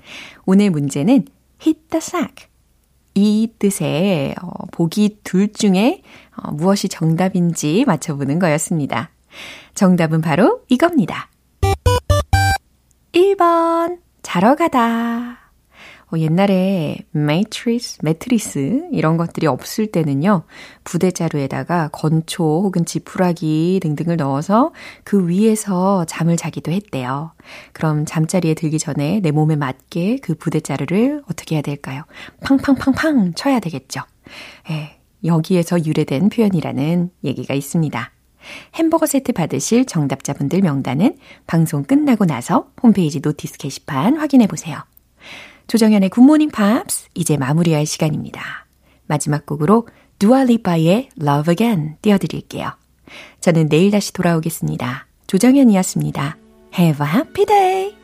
오늘 0.45 0.69
문제는 0.69 1.25
hit 1.61 1.81
the 1.89 1.97
sack. 1.97 2.47
이 3.13 3.49
뜻의 3.59 4.35
어, 4.41 4.65
보기 4.71 5.19
둘 5.25 5.51
중에 5.51 6.01
어, 6.37 6.51
무엇이 6.51 6.87
정답인지 6.87 7.83
맞춰보는 7.85 8.39
거였습니다. 8.39 9.09
정답은 9.75 10.21
바로 10.21 10.61
이겁니다. 10.69 11.29
1번, 13.11 13.97
자러 14.21 14.55
가다. 14.55 15.42
어, 16.13 16.19
옛날에 16.19 16.97
매트리스, 17.11 17.99
매트리스 18.03 18.89
이런 18.91 19.17
것들이 19.17 19.47
없을 19.47 19.87
때는요. 19.87 20.43
부대자루에다가 20.83 21.89
건초 21.91 22.43
혹은 22.63 22.85
지푸라기 22.85 23.79
등등을 23.81 24.17
넣어서 24.17 24.71
그 25.03 25.27
위에서 25.27 26.05
잠을 26.05 26.37
자기도 26.37 26.71
했대요. 26.71 27.31
그럼 27.71 28.05
잠자리에 28.05 28.53
들기 28.53 28.77
전에 28.77 29.21
내 29.21 29.31
몸에 29.31 29.55
맞게 29.55 30.19
그 30.21 30.35
부대자루를 30.35 31.23
어떻게 31.31 31.55
해야 31.55 31.63
될까요? 31.63 32.03
팡팡팡팡 32.41 33.33
쳐야 33.33 33.59
되겠죠. 33.59 34.01
예, 34.69 34.99
여기에서 35.25 35.83
유래된 35.83 36.29
표현이라는 36.29 37.09
얘기가 37.23 37.55
있습니다. 37.55 38.11
햄버거 38.75 39.05
세트 39.07 39.31
받으실 39.31 39.85
정답자분들 39.85 40.61
명단은 40.61 41.17
방송 41.47 41.83
끝나고 41.83 42.25
나서 42.25 42.67
홈페이지 42.83 43.19
notice 43.23 43.57
게시판 43.57 44.17
확인해 44.17 44.47
보세요. 44.47 44.83
조정현의 45.67 46.09
굿모닝 46.09 46.51
팝스 46.51 47.09
이제 47.13 47.37
마무리할 47.37 47.85
시간입니다. 47.85 48.67
마지막 49.07 49.45
곡으로 49.45 49.87
두알리파의 50.19 51.09
Love 51.21 51.51
Again 51.51 51.95
띄워드릴게요. 52.01 52.71
저는 53.41 53.69
내일 53.69 53.91
다시 53.91 54.13
돌아오겠습니다. 54.13 55.07
조정현이었습니다. 55.27 56.37
Have 56.77 57.05
a 57.05 57.13
happy 57.13 57.45
day! 57.45 58.02